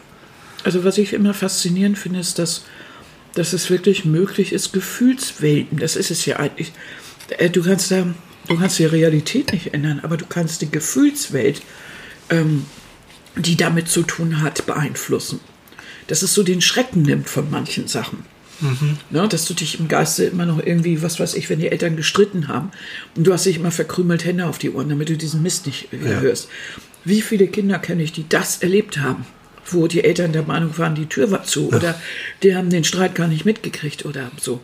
[0.65, 2.65] Also was ich immer faszinierend finde, ist, dass,
[3.35, 6.73] dass es wirklich möglich ist, Gefühlswelten, das ist es ja eigentlich.
[7.39, 8.07] Äh, Du kannst da,
[8.49, 11.63] du kannst die Realität nicht ändern, aber du kannst die Gefühlswelt,
[12.31, 12.67] ähm,
[13.37, 15.41] die damit zu tun hat, beeinflussen.
[16.09, 18.25] Dass es so den Schrecken nimmt von manchen Sachen.
[19.11, 21.97] Ne, dass du dich im Geiste immer noch irgendwie, was weiß ich, wenn die Eltern
[21.97, 22.71] gestritten haben
[23.17, 25.91] und du hast dich immer verkrümelt Hände auf die Ohren, damit du diesen Mist nicht
[25.91, 26.21] wieder Ja.
[26.21, 26.49] hörst.
[27.05, 29.27] Wie viele Kinder kenne ich, die das erlebt haben,
[29.67, 31.95] wo die Eltern der Meinung waren, die Tür war zu oder
[32.43, 34.61] die haben den Streit gar nicht mitgekriegt oder so.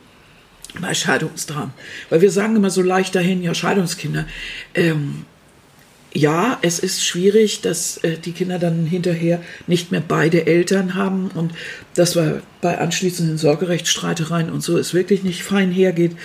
[0.80, 1.72] Bei Scheidungsdramen.
[2.11, 4.26] Weil wir sagen immer so leicht dahin, ja, Scheidungskinder.
[4.74, 5.24] Ähm,
[6.12, 11.30] ja, es ist schwierig, dass äh, die Kinder dann hinterher nicht mehr beide Eltern haben
[11.34, 11.53] und
[11.94, 16.16] dass wir bei anschließenden Sorgerechtsstreitereien und so es wirklich nicht fein hergeht.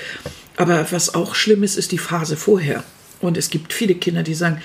[0.56, 2.84] Aber was auch schlimm ist, ist die Phase vorher.
[3.20, 4.62] Und es gibt viele Kinder, die sagen,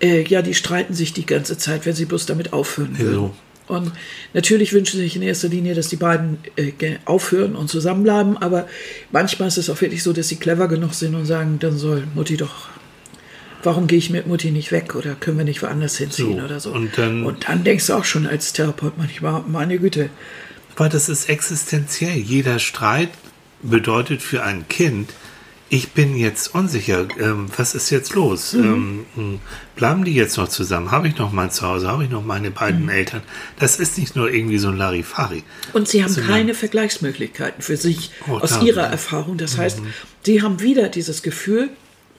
[0.00, 3.14] äh, ja, die streiten sich die ganze Zeit, wenn sie bloß damit aufhören würden.
[3.14, 3.34] so.
[3.70, 3.92] Und
[4.34, 6.72] natürlich wünschen sie sich in erster Linie, dass die beiden äh,
[7.06, 8.66] aufhören und zusammenbleiben, aber
[9.12, 12.04] manchmal ist es auch wirklich so, dass sie clever genug sind und sagen, dann soll
[12.14, 12.68] Mutti doch,
[13.62, 16.60] warum gehe ich mit Mutti nicht weg oder können wir nicht woanders hinziehen So, oder
[16.60, 16.72] so.
[16.72, 20.10] und dann- und dann denkst du auch schon als Therapeut manchmal, meine Güte,
[20.76, 22.16] Weil das ist existenziell.
[22.16, 23.10] Jeder Streit
[23.62, 25.10] bedeutet für ein Kind,
[25.72, 28.54] ich bin jetzt unsicher, ähm, was ist jetzt los?
[28.54, 29.38] Ähm, mh,
[29.76, 30.90] bleiben die jetzt noch zusammen?
[30.90, 31.86] Habe ich noch mein Zuhause?
[31.86, 33.22] Habe ich noch meine beiden Eltern?
[33.58, 35.44] Das ist nicht nur irgendwie so ein Larifari.
[35.72, 39.38] Und sie haben keine Vergleichsmöglichkeiten für sich Oh, aus ihrer Erfahrung.
[39.38, 39.80] Das heißt,
[40.24, 41.70] sie haben wieder dieses Gefühl,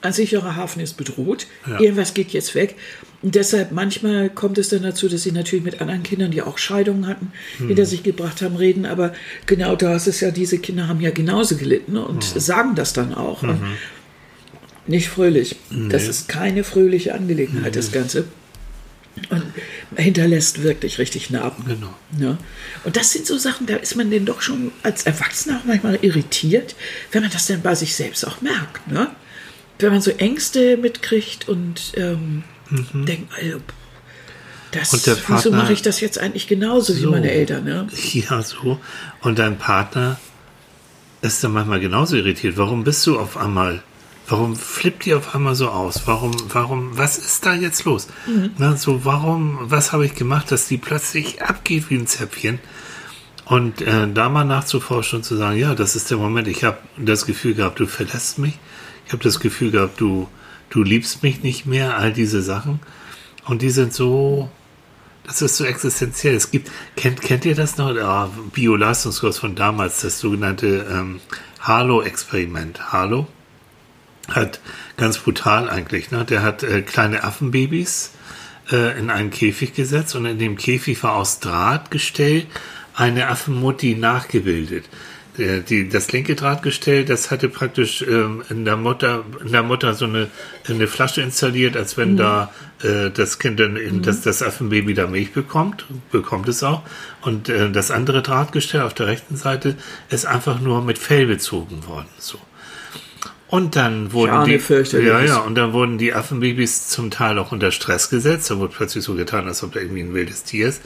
[0.02, 1.80] ein sicherer Hafen ist bedroht, Ja.
[1.80, 2.76] irgendwas geht jetzt weg.
[3.22, 6.58] Und deshalb manchmal kommt es dann dazu, dass sie natürlich mit anderen Kindern, die auch
[6.58, 7.68] Scheidungen hatten, Mhm.
[7.68, 8.84] hinter sich gebracht haben, reden.
[8.84, 9.14] Aber
[9.46, 12.40] genau da ist es ja, diese Kinder haben ja genauso gelitten und Mhm.
[12.40, 13.42] sagen das dann auch.
[13.42, 13.60] Und
[14.86, 15.56] nicht fröhlich.
[15.88, 18.24] Das ist keine fröhliche Angelegenheit, das Ganze.
[19.28, 19.42] Und
[19.94, 21.64] hinterlässt wirklich richtig Narben.
[21.66, 21.94] Genau.
[22.18, 22.38] Ja.
[22.82, 25.98] Und das sind so Sachen, da ist man denn doch schon als Erwachsener auch manchmal
[26.02, 26.74] irritiert,
[27.12, 28.90] wenn man das dann bei sich selbst auch merkt.
[28.90, 29.08] Ne?
[29.82, 32.44] Wenn man so Ängste mitkriegt und ähm,
[32.92, 33.58] denkt, also,
[34.70, 34.96] das, Mhm.
[34.96, 37.10] Und der wieso Partner- mache ich das jetzt eigentlich genauso wie So.
[37.10, 37.64] meine Eltern?
[37.64, 37.86] Ne?
[38.12, 38.78] Ja, so.
[39.20, 40.18] Und dein Partner
[41.20, 42.56] ist dann manchmal genauso irritiert.
[42.56, 43.82] Warum bist du auf einmal,
[44.28, 46.02] warum flippt die auf einmal so aus?
[46.06, 48.08] Warum, warum, was ist da jetzt los?
[48.56, 52.58] Na, so, warum, was habe ich gemacht, dass die plötzlich abgeht wie ein Zäpfchen?
[53.44, 56.78] Und äh, da mal nachzuforschen und zu sagen, ja, das ist der Moment, ich habe
[56.96, 58.54] das Gefühl gehabt, du verlässt mich.
[59.06, 60.28] Ich habe das Gefühl gehabt, du,
[60.70, 62.80] du liebst mich nicht mehr, all diese Sachen.
[63.46, 64.50] Und die sind so,
[65.24, 66.34] das ist so existenziell.
[66.34, 67.94] Es gibt, kennt, kennt ihr das noch?
[67.94, 71.20] Ja, Bio-Leistungskurs von damals, das sogenannte ähm,
[71.60, 72.92] Halo-Experiment.
[72.92, 73.26] Halo
[74.28, 74.60] hat
[74.96, 76.24] ganz brutal eigentlich, ne?
[76.24, 78.12] Der hat äh, kleine Affenbabys
[78.70, 82.46] äh, in einen Käfig gesetzt und in dem Käfig war aus Drahtgestell
[82.94, 84.84] eine Affenmutti nachgebildet.
[85.38, 89.94] Der, die, das linke Drahtgestell, das hatte praktisch ähm, in der Mutter, in der Mutter
[89.94, 90.28] so eine,
[90.68, 92.52] eine Flasche installiert, als wenn da
[92.82, 96.82] äh, das Kind dann, in, das, das Affenbaby da Milch bekommt, bekommt es auch.
[97.22, 99.76] Und äh, das andere Drahtgestell auf der rechten Seite
[100.10, 102.08] ist einfach nur mit Fell bezogen worden.
[102.18, 102.38] So.
[103.48, 107.52] Und dann wurden ahne die, ja, ja, und dann wurden die Affenbabys zum Teil auch
[107.52, 108.50] unter Stress gesetzt.
[108.50, 110.82] Da wurde plötzlich so getan, als ob da irgendwie ein wildes Tier ist.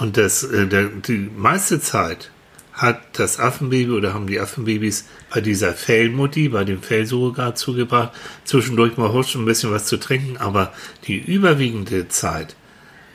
[0.00, 2.32] Und das, äh, der, die meiste Zeit
[2.72, 8.12] hat das Affenbaby oder haben die Affenbabys bei dieser Fellmutti, bei dem Fellsurrogat zugebracht,
[8.44, 10.72] zwischendurch mal husch ein bisschen was zu trinken, aber
[11.06, 12.56] die überwiegende Zeit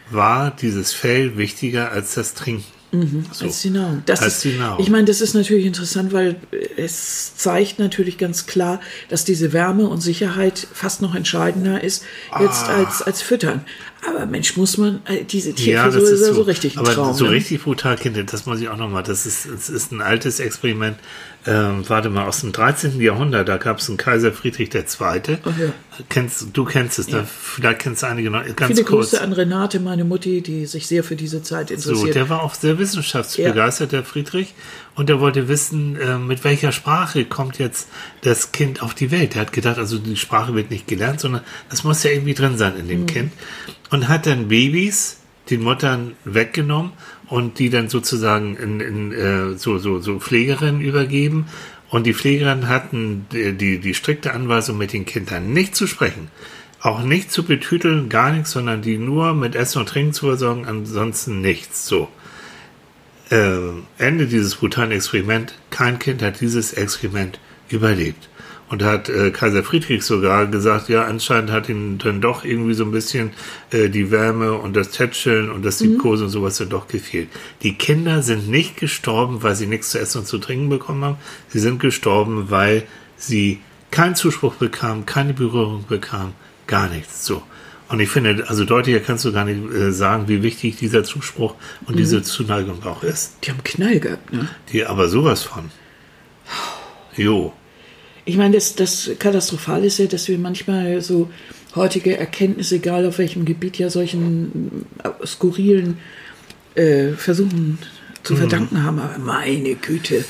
[0.10, 2.66] war dieses Fell wichtiger als das Trinken.
[3.34, 3.46] So.
[3.46, 4.04] Als die Nahrung.
[4.06, 4.82] Das Als ist, die Nahrung.
[4.82, 6.38] Ich meine, das ist natürlich interessant, weil
[6.78, 12.04] es zeigt natürlich ganz klar, dass diese Wärme und Sicherheit fast noch entscheidender ist
[12.40, 12.78] jetzt Ah.
[12.86, 13.66] als, als Füttern.
[14.08, 16.34] Aber Mensch, muss man äh, diese Tiere Ja, so, ist so, so.
[16.36, 17.14] so richtig ein Aber Traum.
[17.16, 17.32] so ne?
[17.32, 19.02] richtig brutal, Kinder, das muss ich auch nochmal.
[19.04, 20.98] Das ist, das ist ein altes Experiment.
[21.48, 23.02] ähm, warte mal, aus dem 13.
[23.02, 24.84] Jahrhundert, da gab es einen Kaiser Friedrich II.
[25.00, 25.74] Ach ja.
[26.10, 28.44] Kennst, du kennst es, da, vielleicht kennst du einige noch.
[28.56, 29.10] Ganz Viele kurz.
[29.12, 32.16] Grüße an Renate, meine Mutti, die sich sehr für diese Zeit So, interessiert.
[32.16, 34.54] der war auch sehr wissenschaftsbegeistert, der Friedrich.
[34.98, 37.88] Und der wollte wissen, äh, mit welcher Sprache kommt jetzt
[38.22, 39.36] das Kind auf die Welt.
[39.36, 42.58] Er hat gedacht, also die Sprache wird nicht gelernt, sondern das muss ja irgendwie drin
[42.58, 43.32] sein in dem Kind.
[43.92, 45.20] Und hat dann Babys
[45.52, 46.94] den Muttern weggenommen
[47.28, 51.46] und die dann sozusagen in, in äh, so, so, so Pflegerinnen übergeben.
[51.90, 56.30] Und die Pflegerinnen hatten die, die, die strikte Anweisung, mit den Kindern nicht zu sprechen.
[56.82, 60.66] Auch nicht zu betüteln, gar nichts, sondern die nur mit Essen und Trinken zu versorgen,
[60.66, 61.88] ansonsten nichts.
[61.88, 62.10] So.
[63.30, 63.58] Äh,
[63.98, 65.54] Ende dieses brutalen Experiment.
[65.70, 68.30] Kein Kind hat dieses Experiment überlebt.
[68.70, 72.84] Und hat äh, Kaiser Friedrich sogar gesagt, ja, anscheinend hat ihn dann doch irgendwie so
[72.84, 73.32] ein bisschen
[73.72, 77.30] äh, die Wärme und das Tätscheln und das Liebkosen und sowas dann doch gefehlt.
[77.64, 81.18] Die Kinder sind nicht gestorben, weil sie nichts zu essen und zu trinken bekommen haben.
[81.48, 82.84] Sie sind gestorben, weil
[83.16, 86.34] sie keinen Zuspruch bekamen, keine Berührung bekamen,
[86.68, 87.26] gar nichts.
[87.26, 87.44] So.
[87.90, 91.56] Und ich finde, also deutlicher kannst du gar nicht äh, sagen, wie wichtig dieser Zuspruch
[91.86, 93.36] und diese Zuneigung auch ist.
[93.44, 94.50] Die haben Knall gehabt, ne?
[94.74, 95.72] Die aber sowas von.
[97.16, 97.54] Jo.
[98.26, 101.30] Ich meine, das, das Katastrophale ist ja, dass wir manchmal so
[101.76, 105.98] heutige Erkenntnisse, egal auf welchem Gebiet, ja solchen äh, skurrilen
[106.76, 107.78] äh, Versuchen
[108.24, 108.38] zu Mhm.
[108.38, 109.00] verdanken haben.
[109.00, 110.26] Aber meine Güte.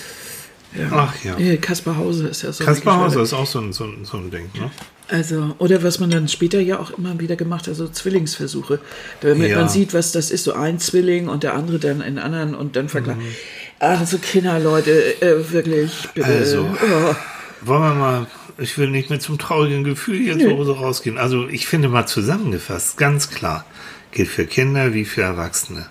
[0.77, 0.89] Ja.
[0.91, 1.37] Ach ja.
[1.39, 2.63] Äh, Kaspar Hauser ist ja so.
[2.63, 4.69] Kaspar Hauser ist auch so ein, so ein, so ein Ding, ne?
[5.09, 8.79] Also, oder was man dann später ja auch immer wieder gemacht hat, so Zwillingsversuche.
[9.21, 9.59] Damit Ja.
[9.59, 12.75] man sieht, was das ist, so ein Zwilling und der andere dann einen anderen und
[12.75, 13.23] dann vergleichen.
[13.23, 13.35] Mhm.
[13.79, 16.27] Also Kinder, Leute, äh, wirklich, bitte.
[16.27, 16.65] Also.
[16.65, 17.15] Oh.
[17.61, 18.27] Wollen wir mal,
[18.57, 21.17] ich will nicht mit zum traurigen Gefühl jetzt so so rausgehen.
[21.17, 23.65] Also ich finde mal zusammengefasst, ganz klar,
[24.11, 25.87] gilt für Kinder wie für Erwachsene.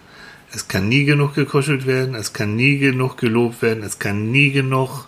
[0.52, 4.50] Es kann nie genug gekuschelt werden, es kann nie genug gelobt werden, es kann nie
[4.52, 5.06] genug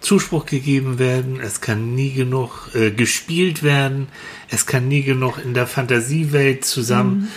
[0.00, 4.08] Zuspruch gegeben werden, es kann nie genug äh, gespielt werden,
[4.48, 7.28] es kann nie genug in der Fantasiewelt zusammen.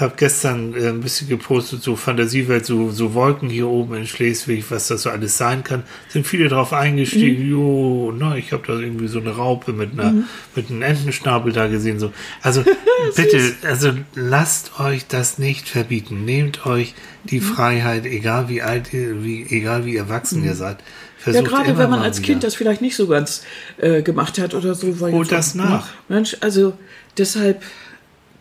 [0.00, 4.06] Ich habe gestern äh, ein bisschen gepostet, so Fantasiewelt, so, so Wolken hier oben in
[4.06, 5.82] Schleswig, was das so alles sein kann.
[6.08, 10.14] Sind viele drauf eingestiegen, jo, na, ich habe da irgendwie so eine Raupe mit einer,
[10.56, 11.98] mit einem Entenschnabel da gesehen.
[11.98, 12.14] So.
[12.40, 12.64] Also
[13.14, 16.24] bitte, also lasst euch das nicht verbieten.
[16.24, 16.94] Nehmt euch
[17.24, 20.78] die Freiheit, egal wie alt ihr, wie, egal wie erwachsen ihr seid.
[21.20, 22.26] Ja, Versucht gerade immer wenn man als wieder.
[22.26, 23.42] Kind das vielleicht nicht so ganz
[23.78, 24.88] äh, gemacht hat oder so.
[25.00, 25.88] Holt das nach.
[26.08, 26.72] Mensch, also
[27.18, 27.62] deshalb,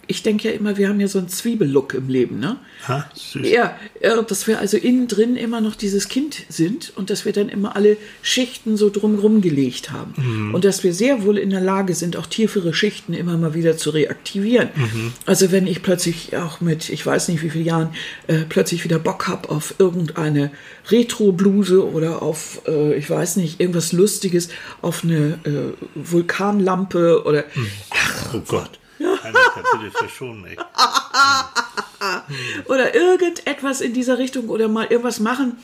[0.09, 2.57] ich denke ja immer, wir haben ja so einen Zwiebellook im Leben, ne?
[2.87, 3.47] Ha, süß.
[3.47, 3.77] Ja,
[4.27, 7.75] dass wir also innen drin immer noch dieses Kind sind und dass wir dann immer
[7.75, 10.13] alle Schichten so drumrum gelegt haben.
[10.17, 10.55] Mhm.
[10.55, 13.77] Und dass wir sehr wohl in der Lage sind, auch tiefere Schichten immer mal wieder
[13.77, 14.69] zu reaktivieren.
[14.75, 15.13] Mhm.
[15.27, 17.89] Also wenn ich plötzlich auch mit, ich weiß nicht wie viele Jahren,
[18.25, 20.49] äh, plötzlich wieder Bock habe auf irgendeine
[20.89, 24.49] Retro-Bluse oder auf, äh, ich weiß nicht, irgendwas Lustiges,
[24.81, 27.45] auf eine äh, Vulkanlampe oder
[28.33, 28.79] Oh Gott.
[29.35, 30.57] Annika, bitte verschon mich.
[32.65, 35.57] oder irgendetwas in dieser Richtung oder mal irgendwas machen,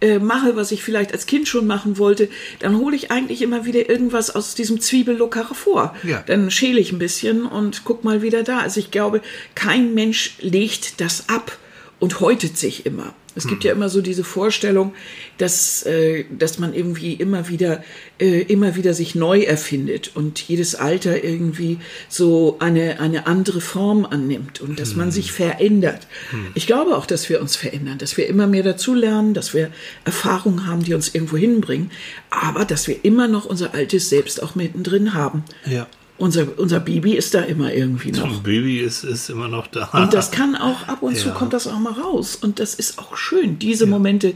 [0.00, 3.64] äh, mache, was ich vielleicht als Kind schon machen wollte, dann hole ich eigentlich immer
[3.64, 5.94] wieder irgendwas aus diesem Zwiebellook hervor.
[6.02, 6.22] Ja.
[6.26, 8.58] Dann schäle ich ein bisschen und guck mal wieder da.
[8.58, 9.20] Also ich glaube,
[9.54, 11.58] kein Mensch legt das ab
[11.98, 13.14] und häutet sich immer.
[13.34, 14.92] Es gibt ja immer so diese Vorstellung,
[15.38, 17.82] dass, äh, dass man irgendwie immer wieder,
[18.18, 21.78] äh, immer wieder sich neu erfindet und jedes Alter irgendwie
[22.08, 26.06] so eine, eine andere Form annimmt und dass man sich verändert.
[26.54, 29.70] Ich glaube auch, dass wir uns verändern, dass wir immer mehr dazulernen, dass wir
[30.04, 31.90] Erfahrungen haben, die uns irgendwo hinbringen,
[32.30, 35.44] aber dass wir immer noch unser altes Selbst auch mittendrin haben.
[35.66, 35.86] Ja.
[36.18, 38.30] Unser, unser Baby ist da immer irgendwie noch.
[38.36, 39.86] Ein Baby ist, ist immer noch da.
[39.86, 41.34] Und das kann auch ab und zu Ja.
[41.34, 42.36] kommt das auch mal raus.
[42.36, 43.58] Und das ist auch schön.
[43.58, 44.34] Diese Momente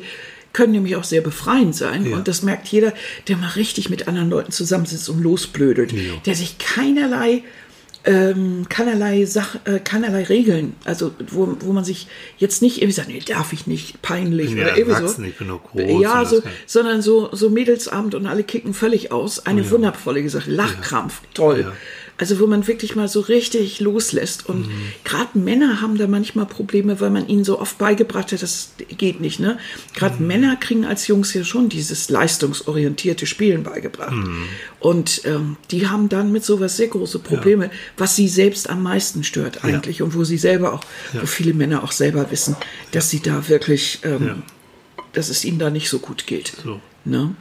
[0.53, 2.07] können nämlich auch sehr befreiend sein.
[2.07, 2.17] Ja.
[2.17, 2.93] Und das merkt jeder,
[3.29, 5.93] der mal richtig mit anderen Leuten zusammensitzt und losblödelt.
[5.93, 6.01] Ja.
[6.25, 7.45] Der sich keinerlei,
[8.07, 12.07] ähm, keinerlei, Sach, äh, keinerlei Regeln, also wo, wo man sich
[12.39, 15.23] jetzt nicht irgendwie sagt, nee, darf ich nicht, peinlich ja oder irgendwie so.
[15.23, 19.45] ich bin doch groß Ja, so, sondern so, so Mädelsabend und alle kicken völlig aus.
[19.45, 20.51] Eine wundervolle Sache.
[20.51, 21.73] Lachkrampf, toll.
[22.19, 22.23] Ja.
[22.23, 24.49] Also wo man wirklich mal so richtig loslässt.
[24.49, 24.67] Und
[25.05, 29.21] gerade Männer haben da manchmal Probleme, weil man ihnen so oft beigebracht hat, das geht
[29.21, 29.39] nicht.
[29.39, 29.59] Ne?
[29.95, 34.17] Gerade Männer kriegen als Jungs ja schon dieses leistungsorientierte Spielen beigebracht.
[34.81, 39.23] Und ähm, die haben dann mit sowas sehr große Probleme, was sie selbst am meisten
[39.23, 40.01] stört eigentlich.
[40.01, 42.57] Und wo sie selber auch, wo viele Männer auch selber wissen,
[42.93, 44.37] dass sie da wirklich, ähm, Ja.
[45.13, 46.53] dass es ihnen da nicht so gut geht.
[46.65, 46.81] So.
[47.05, 47.35] Ne?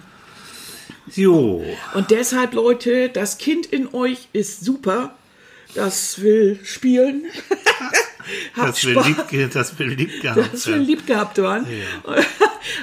[1.15, 1.63] Jo.
[1.93, 5.15] Und deshalb, Leute, das Kind in euch ist super.
[5.73, 7.25] Das will spielen.
[8.55, 9.07] wir Spaß.
[9.07, 10.85] lieb, dass wir lieb gehabt wir werden.
[10.85, 11.67] lieb gehabt waren.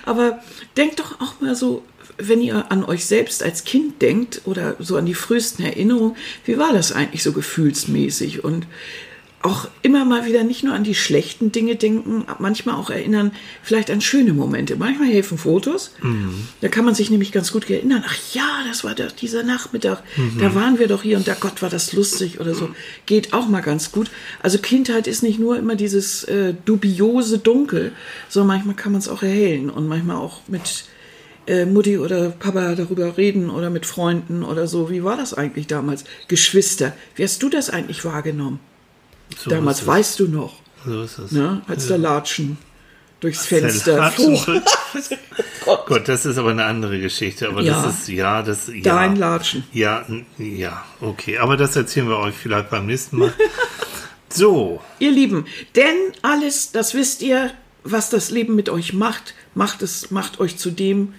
[0.04, 0.42] Aber
[0.76, 1.84] denkt doch auch mal so,
[2.18, 6.58] wenn ihr an euch selbst als Kind denkt oder so an die frühesten Erinnerungen, wie
[6.58, 8.44] war das eigentlich so gefühlsmäßig?
[8.44, 8.66] Und
[9.42, 13.32] auch immer mal wieder nicht nur an die schlechten Dinge denken, manchmal auch erinnern,
[13.62, 14.76] vielleicht an schöne Momente.
[14.76, 15.94] Manchmal helfen Fotos.
[16.60, 18.04] Da kann man sich nämlich ganz gut erinnern.
[18.06, 20.02] Ach ja, das war doch dieser Nachmittag.
[20.38, 22.70] Da waren wir doch hier und da Gott war das lustig oder so.
[23.06, 24.10] Geht auch mal ganz gut.
[24.42, 27.92] Also Kindheit ist nicht nur immer dieses äh, dubiose Dunkel,
[28.28, 30.84] sondern manchmal kann man es auch erhellen und manchmal auch mit
[31.46, 34.90] äh, Mutti oder Papa darüber reden oder mit Freunden oder so.
[34.90, 36.04] Wie war das eigentlich damals?
[36.28, 36.94] Geschwister.
[37.16, 38.60] Wie hast du das eigentlich wahrgenommen?
[39.38, 39.88] So Damals ist es.
[39.88, 40.54] weißt du noch,
[40.84, 41.32] So ist es.
[41.32, 41.62] ne?
[41.66, 42.58] als der Latschen
[43.20, 44.46] durchs Fenster flog.
[45.64, 45.86] Gott.
[45.86, 47.48] Gott, das ist aber eine andere Geschichte.
[47.48, 47.82] Aber Ja.
[47.82, 48.80] das ist, ja, das, ja.
[48.82, 49.62] Dein Latschen.
[49.72, 50.04] Ja,
[50.38, 51.38] ja, okay.
[51.38, 53.32] Aber das erzählen wir euch vielleicht beim nächsten Mal.
[54.28, 57.52] so, Ihr Lieben, denn alles, das wisst ihr,
[57.84, 61.14] was das Leben mit euch macht, macht es, macht euch zu dem,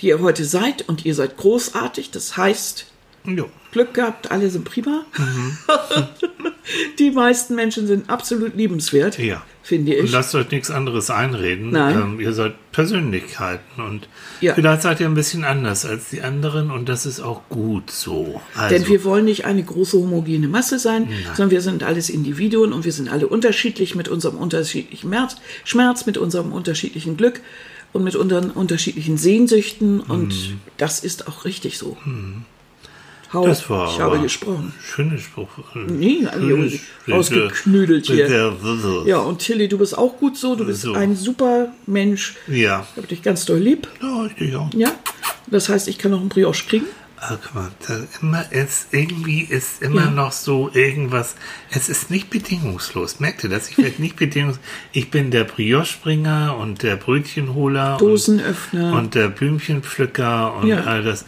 [0.00, 2.10] die ihr heute seid und ihr seid großartig.
[2.10, 2.86] Das heißt,
[3.24, 3.48] jo.
[3.72, 5.04] Glück gehabt, alle sind prima.
[6.98, 9.42] die meisten Menschen sind absolut liebenswert, Ja.
[9.62, 10.12] finde Und ich.
[10.12, 11.70] lasst euch nichts anderes einreden.
[11.70, 12.00] Nein.
[12.00, 14.08] Ähm, ihr seid Persönlichkeiten und
[14.40, 14.54] Ja.
[14.54, 18.40] vielleicht seid ihr ein bisschen anders als die anderen und das ist auch gut so.
[18.56, 22.72] Also, Denn wir wollen nicht eine große homogene Masse sein, sondern wir sind alles Individuen
[22.72, 27.40] und wir sind alle unterschiedlich mit unserem unterschiedlichen Merz, Schmerz, mit unserem unterschiedlichen Glück
[27.92, 30.60] und mit unseren unterschiedlichen Sehnsüchten und Mhm.
[30.76, 31.96] das ist auch richtig so.
[33.32, 34.72] Hau, das war ich habe gesprochen.
[34.82, 35.48] Schöner Spruch.
[35.74, 38.28] Nee, Schönes- rausgeknüdelt mit hier.
[38.28, 38.52] der-
[39.06, 40.94] Ja, und Tilly, du bist auch gut so, du bist So.
[40.94, 42.34] ein super Mensch.
[42.48, 42.86] Ja.
[42.90, 43.86] Ich habe dich ganz doll lieb.
[44.02, 44.70] Ja, ich dich auch.
[44.74, 44.92] Ja,
[45.46, 46.86] das heißt, ich kann noch einen Brioche kriegen.
[47.22, 50.10] Ah, guck mal, da immer ist, irgendwie ist immer Ja.
[50.10, 51.34] noch so irgendwas.
[51.70, 53.20] Es ist nicht bedingungslos.
[53.20, 53.68] Merkt ihr das?
[53.68, 54.64] Ich werde nicht bedingungslos.
[54.92, 57.98] Ich bin der Brioche-Springer und der Brötchenholer.
[57.98, 58.92] Dosenöffner.
[58.92, 60.84] Und, und der Blümchenpflücker und Ja.
[60.84, 61.26] all das.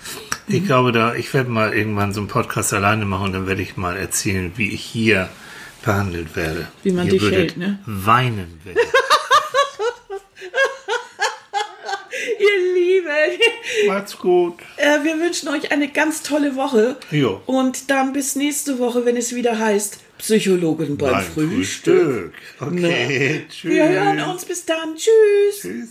[0.48, 3.62] Ich glaube, da, ich werde mal irgendwann so einen Podcast alleine machen und dann werde
[3.62, 5.28] ich mal erzählen, wie ich hier
[5.84, 6.68] behandelt werde.
[6.82, 7.78] Wie man Ihr dich hält, ne?
[7.86, 8.78] Weinen werden.
[12.38, 14.54] Ihr Lieben, Macht's gut.
[14.76, 16.96] äh, wir wünschen euch eine ganz tolle Woche.
[17.10, 17.40] Jo.
[17.46, 22.32] Und dann bis nächste Woche, wenn es wieder heißt Psychologin beim, Beim Frühstück.
[22.58, 22.78] Frühstück.
[22.78, 23.70] Okay, tschüss.
[23.72, 24.44] Wir hören uns.
[24.44, 24.94] Bis dann.
[24.94, 25.60] Tschüss.
[25.62, 25.88] Tschüss.